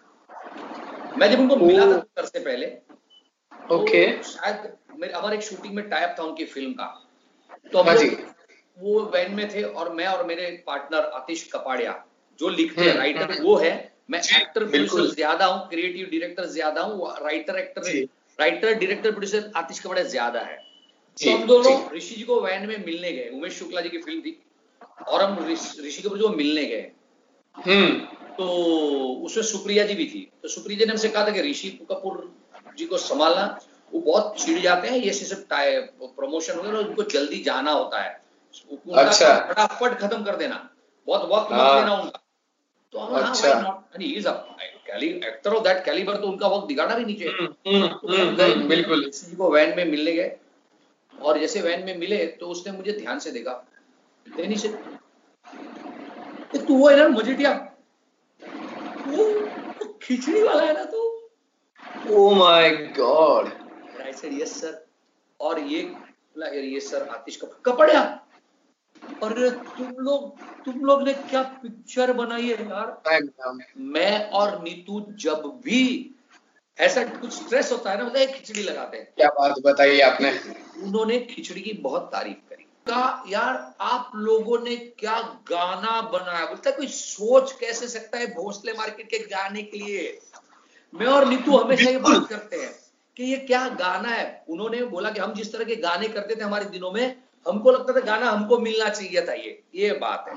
मैं 1.18 1.32
जब 1.32 1.40
उनको 1.40 1.56
मिला 1.56 1.86
था 1.86 2.00
सर 2.00 2.26
से 2.26 2.40
पहले 2.40 2.78
ओके। 3.72 4.18
तो 4.18 4.24
शायद 4.24 4.74
मेरे 5.00 5.14
हमारे 5.14 5.38
एक 5.38 5.44
शूटिंग 5.44 5.74
में 5.76 5.90
टाइप 5.90 6.16
था 6.20 6.24
उनकी 6.24 6.46
फ़िल्म 6.46 6.74
का। 6.74 7.08
तो 7.74 7.82
हम 7.82 7.90
हाँ 7.90 7.96
वो 8.80 9.00
वैन 9.00 9.32
में 9.32 9.56
थे 9.56 9.64
और 9.64 9.94
मैं 9.94 10.08
और 10.08 10.26
मेरे 10.26 10.64
पार्टनर 10.68 11.00
आतिश 11.00 11.50
कपाड़िया 11.54 12.06
जो 12.40 12.50
लिखते 12.50 12.82
हैं 12.82 12.96
राइटर 12.98 13.22
हम्म, 13.22 13.34
हम्म। 13.34 13.44
वो 13.44 13.56
है। 13.56 13.91
मैं 14.12 14.20
एक्टर 14.20 14.64
प्रोड्यूसर 14.66 15.14
ज़्यादा 15.14 15.46
हूँ 15.46 15.68
क्रिएटिव 15.70 16.06
डायरेक्टर 16.12 16.46
ज़्यादा 16.50 16.82
हूँ 16.82 17.14
writer 17.24 17.58
actor 17.60 17.82
writer 18.40 18.74
director 18.74 19.12
producer 19.12 19.52
Atish 19.56 19.80
Kapadia 19.80 20.06
ज़्यादा 20.08 20.40
है। 20.42 20.58
तो 21.18 21.32
हम 21.32 21.46
दोनों 21.48 21.74
ऋषि 21.96 22.16
जी 22.16 22.24
को 22.24 22.40
वैन 22.42 22.68
में 22.68 22.78
मिलने 22.86 23.12
गए 23.12 23.30
उमेश 23.34 23.58
शुक्ला 23.60 23.82
जी 23.82 23.90
की 23.90 23.98
फ़िल्म 23.98 24.22
थी 24.22 24.38
और 25.08 25.24
हम 25.24 25.38
ऋषि 25.50 26.02
कपूर 26.02 26.18
जी 26.18 26.24
को 26.24 26.30
मिलने 26.30 26.66
गए। 26.66 26.92
हम्म। 27.58 27.90
तो 28.36 28.46
उसमें 29.26 29.44
सुप्रिया 29.44 29.86
जी 29.86 29.96
भी 29.96 30.06
थी। 30.06 30.28
तो 30.44 30.48
सुप्रिया 30.48 30.80
जी 30.80 30.86
ने 30.86 30.92
हमसे 30.92 31.10
कहा 31.10 31.26
था 31.28 31.32
कि 31.32 31.42
ऋषि 31.42 31.70
कपूर 31.92 32.24
जी 32.78 32.86
को 32.86 32.98
संभालना 33.00 33.46
वो 33.94 34.00
बहुत 34.02 34.36
चिड़ 34.46 34.60
जाते 34.60 34.88
हैं 34.88 34.98
ये 34.98 35.14
सब 35.14 35.46
प्रमोशन 35.52 36.58
वगैरह 36.58 36.78
उनको 36.80 37.04
जल्दी 37.12 37.42
जाना 37.44 37.72
होता 37.72 38.02
है। 38.02 38.20
अच्छा। 38.96 39.34
फटाफट 39.50 39.98
खत्म 40.00 40.24
कर 40.24 40.36
देना 40.36 40.68
बहुत 41.08 41.30
वक्त 41.32 41.52
मत 41.52 41.60
हाँ। 41.60 41.80
देना 41.80 41.96
उनका। 41.96 42.21
तो 42.94 43.00
हाँ, 43.00 43.30
अच्छा। 43.30 43.50
एक्टर 45.26 45.54
ऑफ़ 45.54 45.64
दैट 45.64 45.84
कैलिबर 45.86 46.16
तो 46.18 46.28
उनका 46.28 46.48
वक्त 46.48 46.68
दिखाना 46.68 46.96
भी 46.96 47.06
नहीं 47.06 47.16
चाहिए। 47.16 47.34
हम्म, 47.34 47.84
हम्म, 47.84 47.88
तो 47.88 48.08
हम्म, 48.44 48.68
बिल्कुल। 48.68 49.04
किसी 49.06 49.36
को 49.36 49.52
वैन 49.52 49.78
में 49.78 49.86
मिलने 49.86 50.14
गए 50.14 50.36
और 51.22 51.40
जैसे 51.40 51.62
वैन 51.62 51.84
में 51.86 51.98
मिले 51.98 52.26
तो 52.26 52.48
उसने 52.48 52.74
मुझे 52.74 52.92
ध्यान 52.92 53.20
से 53.20 53.32
देखा। 53.32 53.54
देनी 54.36 54.56
से 54.56 54.68
तू 56.58 56.76
वो 56.78 56.90
है 56.90 56.98
ना 56.98 57.08
मजेटिया 57.08 57.54
खिचड़ी 60.02 60.42
वाला 60.44 60.64
है 60.64 60.74
ना 60.74 60.84
तू? 60.84 61.08
ओ 62.10 62.34
my 62.36 62.70
god 62.72 63.48
I 64.06 64.14
said 64.14 64.42
yes 64.42 64.62
sir 64.62 64.86
और 65.40 65.60
ये 65.60 65.96
ये 66.64 66.80
सर 66.80 67.08
आतिश 67.08 67.36
का 67.36 67.48
कपड़िया 67.66 68.21
और 69.24 69.50
तुम 69.50 69.96
लोग 70.00 70.40
तुम 70.66 70.80
लोग 70.80 71.04
ने 71.04 71.14
क्या 71.14 71.42
पिक्चर 71.44 72.14
बनाई 72.14 72.42
है 72.42 72.70
यार? 72.70 73.02
मैं 73.78 74.30
और 74.30 74.64
नीतू 74.64 75.06
जब 75.10 75.62
भी 75.66 76.12
ऐसा 76.80 77.04
कुछ 77.04 77.32
स्ट्रेस 77.32 77.72
होता 77.72 77.92
है 77.92 77.98
ना 77.98 78.06
मतलब 78.06 78.28
खिचड़ी 78.28 78.64
लगाते 78.64 78.98
हैं। 78.98 79.14
क्या 79.18 79.28
बात 79.28 79.56
बताई 79.66 80.00
आपने? 80.00 80.40
उन्होंने 80.84 81.20
खिचड़ी 81.20 81.62
की 81.62 81.74
बहुत 81.74 82.02
तारीफ़ 82.02 82.50
करी। 82.50 82.64
कहा 82.88 83.24
यार 83.28 83.76
आप 83.82 84.12
लोगों 84.16 84.60
ने 84.60 84.76
क्या 84.76 85.20
गाना 85.52 86.02
बनाया? 86.02 86.46
बोलता 86.46 86.72
कोई 86.72 86.88
सोच 86.88 87.52
कैसे 87.52 87.88
सकता 87.88 88.18
है 88.18 88.28
भोसले 88.28 88.74
मार्केट 88.74 89.08
के 89.08 89.20
गाने 89.20 89.62
के 89.62 89.78
लिए? 89.78 90.20
मैं 90.94 91.08
और 91.08 91.28
नीतू 91.28 91.58
हमेशा 91.58 91.90
ये 91.90 91.98
बात 91.98 92.30
करते 92.30 92.58
हैं 92.58 92.76
कि 93.18 93.24
ये 93.24 93.38
क्या 93.38 93.68
गाना 93.68 94.10
है? 94.10 94.46
उन्होंने 94.50 94.84
बोला 94.84 95.12
कि 95.12 95.20
हम 95.20 95.34
जिस 95.34 95.54
तरह 95.54 95.64
के 95.64 95.76
गाने 95.76 96.08
करते 96.08 96.36
थे 96.36 96.44
हमारे 96.44 96.66
दिनों 96.66 96.92
में 96.92 97.24
हमको 97.46 97.72
लगता 97.72 97.94
था 97.94 98.00
गाना 98.06 98.30
हमको 98.30 98.58
मिलना 98.60 98.90
चाहिए 98.90 99.26
था 99.28 99.34
ये 99.36 99.62
ये 99.76 99.92
बात 100.02 100.26
है। 100.30 100.36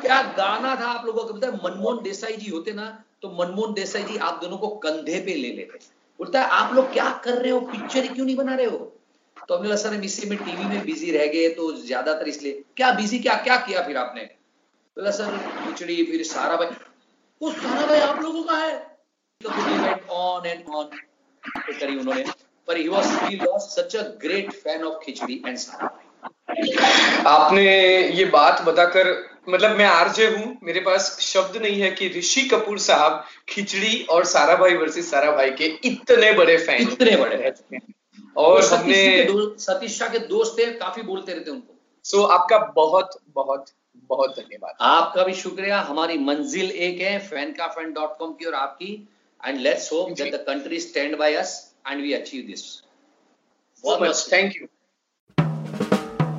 क्या 0.00 0.20
गाना 0.36 0.74
था 0.76 0.86
आप 0.88 1.06
लोगों 1.06 1.24
को? 1.24 1.34
पता 1.34 1.46
है, 1.46 1.52
मनमोहन 1.54 2.02
देसाई 2.02 2.36
जी 2.36 2.50
होते 2.50 2.72
ना 2.72 2.86
तो 3.22 3.30
मनमोहन 3.32 3.74
देसाई 3.74 4.02
जी 4.04 4.16
आप 4.18 4.40
दोनों 4.40 4.58
को 4.58 4.68
कंधे 4.78 5.20
पे 5.20 5.34
ले 5.34 5.52
लेते 5.52 5.78
बोलता 6.20 6.40
है, 6.40 6.48
आप 6.48 6.74
लोग 6.74 6.92
क्या 6.92 7.10
कर 7.24 7.34
रहे 7.34 7.50
हो? 7.50 7.60
पिक्चर 7.62 8.06
क्यों 8.08 8.24
नहीं 8.26 8.36
बना 8.36 8.54
रहे 8.54 8.66
हो? 8.66 8.78
तो 9.48 9.56
हमने 9.56 9.76
सर 9.76 9.94
हम 9.94 10.02
इसी 10.04 10.28
में 10.28 10.38
टीवी 10.38 10.64
में 10.64 10.84
बिज़ी 10.84 11.10
रह 11.12 11.26
गए 11.28 11.48
तो 11.54 11.72
ज़्यादातर 11.76 12.28
इसलिए। 12.28 12.62
क्या 12.76 12.90
बिज़ी 12.92 13.18
क्या 13.18 13.34
क्या 13.42 13.56
किया 13.58 13.82
फिर 13.86 13.96
आपने? 13.96 14.22
बोला 14.96 15.10
सर 15.12 15.36
खिचड़ी, 15.58 16.04
फिर 16.04 16.22
सारा 16.24 16.56
भाई। 16.56 16.66
वो 17.40 17.50
सारा 17.52 17.86
भाई 17.86 18.00
आप 18.00 18.20
लोगों 18.22 18.42
का 18.44 18.56
है। 18.56 18.72
ऑन 20.10 20.46
एंड 20.46 20.68
ऑन 20.68 20.86
करी 21.70 21.96
उन्होंने। 21.96 22.24
पर 22.68 22.76
he 22.76 22.88
was 22.88 23.06
he 23.22 23.36
lost 23.36 23.80
such 23.80 23.96
a 23.96 24.02
great 24.02 24.52
fan 24.52 24.82
of 24.82 25.04
Khichdi 25.04 25.42
and 25.46 25.56
सारा 25.56 26.00
आपने 27.30 27.64
ये 28.08 28.24
बात 28.24 28.62
बताकर 28.62 29.34
मतलब 29.48 29.76
मैं 29.76 29.84
आरजे 29.84 30.26
हूँ 30.26 30.58
मेरे 30.62 30.80
पास 30.80 31.16
शब्द 31.20 31.56
नहीं 31.62 31.80
है 31.80 31.90
कि 31.90 32.08
ऋषि 32.08 32.42
कपूर 32.42 32.78
साहब 32.78 33.24
खिचड़ी 33.48 34.02
और 34.10 34.24
सारा 34.24 34.56
भाई 34.56 34.74
वर्सेस 34.74 35.10
सारा 35.10 35.30
भाई 35.32 35.50
के 35.50 35.64
इतने 35.64 36.32
बड़े 36.32 36.56
फ़ैन 36.58 36.82
इतने 36.82 37.16
बड़े 37.16 37.52
और 38.36 38.64
हमने 38.64 39.26
सतीश 39.58 39.98
शाह 39.98 40.08
के 40.08 40.18
दोस्त 40.18 40.58
थे 40.58 40.66
काफ़ी 40.66 41.02
बोलते 41.02 41.32
रहते 41.32 41.50
उनको। 41.50 41.74
सो 42.04 42.18
so, 42.18 42.30
आपका 42.30 42.58
बहुत 42.58 43.18
बहुत 43.28 43.66
बहुत 44.10 44.30
धन्यवाद। 44.30 44.74
आपका 44.80 45.24
भी 45.24 45.34
शुक्रिया। 45.34 45.80
हमारी 45.80 46.18
मंजिल 46.18 46.70
एक 46.70 47.00
है 47.00 47.18
फ़ैन 47.18 47.52
का 47.52 47.66
फ़ैन 47.66 47.92
डॉट 47.92 48.16
कॉम 48.18 48.32
की 48.32 48.44
और 48.44 48.54
आपकी। 48.54 49.08
And 49.46 49.58
let's 49.58 49.92
hope 49.92 50.10
that 50.10 50.34
the 50.34 50.36
country 50.36 50.80
stand 50.80 51.16
by 51.16 51.34
us 51.34 51.73
and 51.90 52.02
we 52.02 52.12
achieve 52.12 52.46
this 52.46 52.62
thank 54.32 54.56
you 54.56 54.66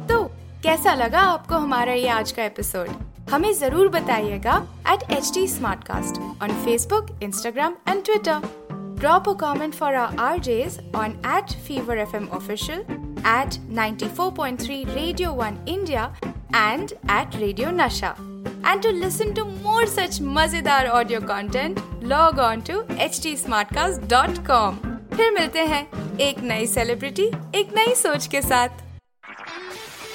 तो 0.10 0.23
कैसा 0.63 0.93
लगा 0.95 1.21
आपको 1.21 1.55
हमारा 1.55 1.93
ये 1.93 2.08
आज 2.10 2.31
का 2.31 2.45
एपिसोड 2.45 2.89
हमें 3.29 3.51
ज़रूर 3.53 3.88
बताइएगा 3.89 4.55
at 4.93 5.12
H 5.12 5.31
T 5.34 5.47
smartcast 5.88 6.19
on 6.43 6.63
Facebook 6.65 7.17
Instagram 7.23 7.75
and 7.89 8.03
Twitter 8.05 8.41
Drop 8.97 9.27
a 9.27 9.36
comment 9.36 9.75
for 9.75 9.93
our 9.93 10.10
RJs 10.13 10.95
on 10.95 11.19
at 11.23 11.51
Fever 11.65 11.97
FM 11.97 12.34
Official 12.36 12.86
at 13.25 13.60
94.3 13.69 14.95
Radio 14.95 15.34
1 15.34 15.63
India 15.65 16.13
and 16.53 16.93
at 17.10 17.36
Radio 17.36 17.71
Nasha. 17.71 18.15
And 18.63 18.81
to 18.81 18.91
listen 18.91 19.34
to 19.36 19.43
more 19.43 19.86
such 19.86 20.21
mazedar 20.21 20.89
audio 20.89 21.19
content, 21.19 21.81
log 22.01 22.39
on 22.39 22.62
to 22.63 22.84
htsmartcast.com. 22.84 24.94
फिर 25.16 25.30
मिलते 25.33 25.61
हैं 25.72 25.87
एक 26.28 26.38
नई 26.52 26.66
celebrity 26.66 27.26
एक 27.61 27.72
नई 27.76 27.94
सोच 27.94 28.26
के 28.35 28.42
साथ 28.42 28.83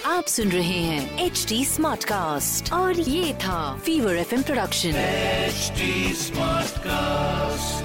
आप 0.08 0.26
सुन 0.28 0.50
रहे 0.52 0.80
हैं 0.88 1.26
एच 1.26 1.46
डी 1.50 1.64
स्मार्ट 1.66 2.04
कास्ट 2.06 2.72
और 2.74 3.00
ये 3.00 3.34
था 3.44 3.60
fever 3.86 4.16
F 4.16 4.34
production 4.46 4.94
HD 5.46 5.88
Smartcast. 6.20 7.84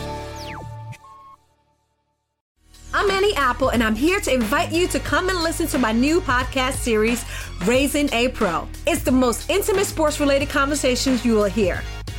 I'm 2.92 3.10
Annie 3.10 3.34
Apple, 3.36 3.68
and 3.68 3.82
I'm 3.82 3.94
here 3.94 4.20
to 4.20 4.32
invite 4.34 4.72
you 4.72 4.88
to 4.88 5.00
come 5.00 5.28
and 5.28 5.42
listen 5.44 5.68
to 5.68 5.78
my 5.78 5.92
new 5.92 6.20
podcast 6.20 6.82
series, 6.88 7.24
Raising 7.66 8.12
a 8.12 8.28
Pro. 8.40 8.66
It's 8.86 9.04
the 9.04 9.12
most 9.12 9.48
intimate 9.50 9.86
sports 9.86 10.18
related 10.20 10.48
conversations 10.48 11.24
you 11.24 11.36
will 11.36 11.52
hear. 11.60 11.82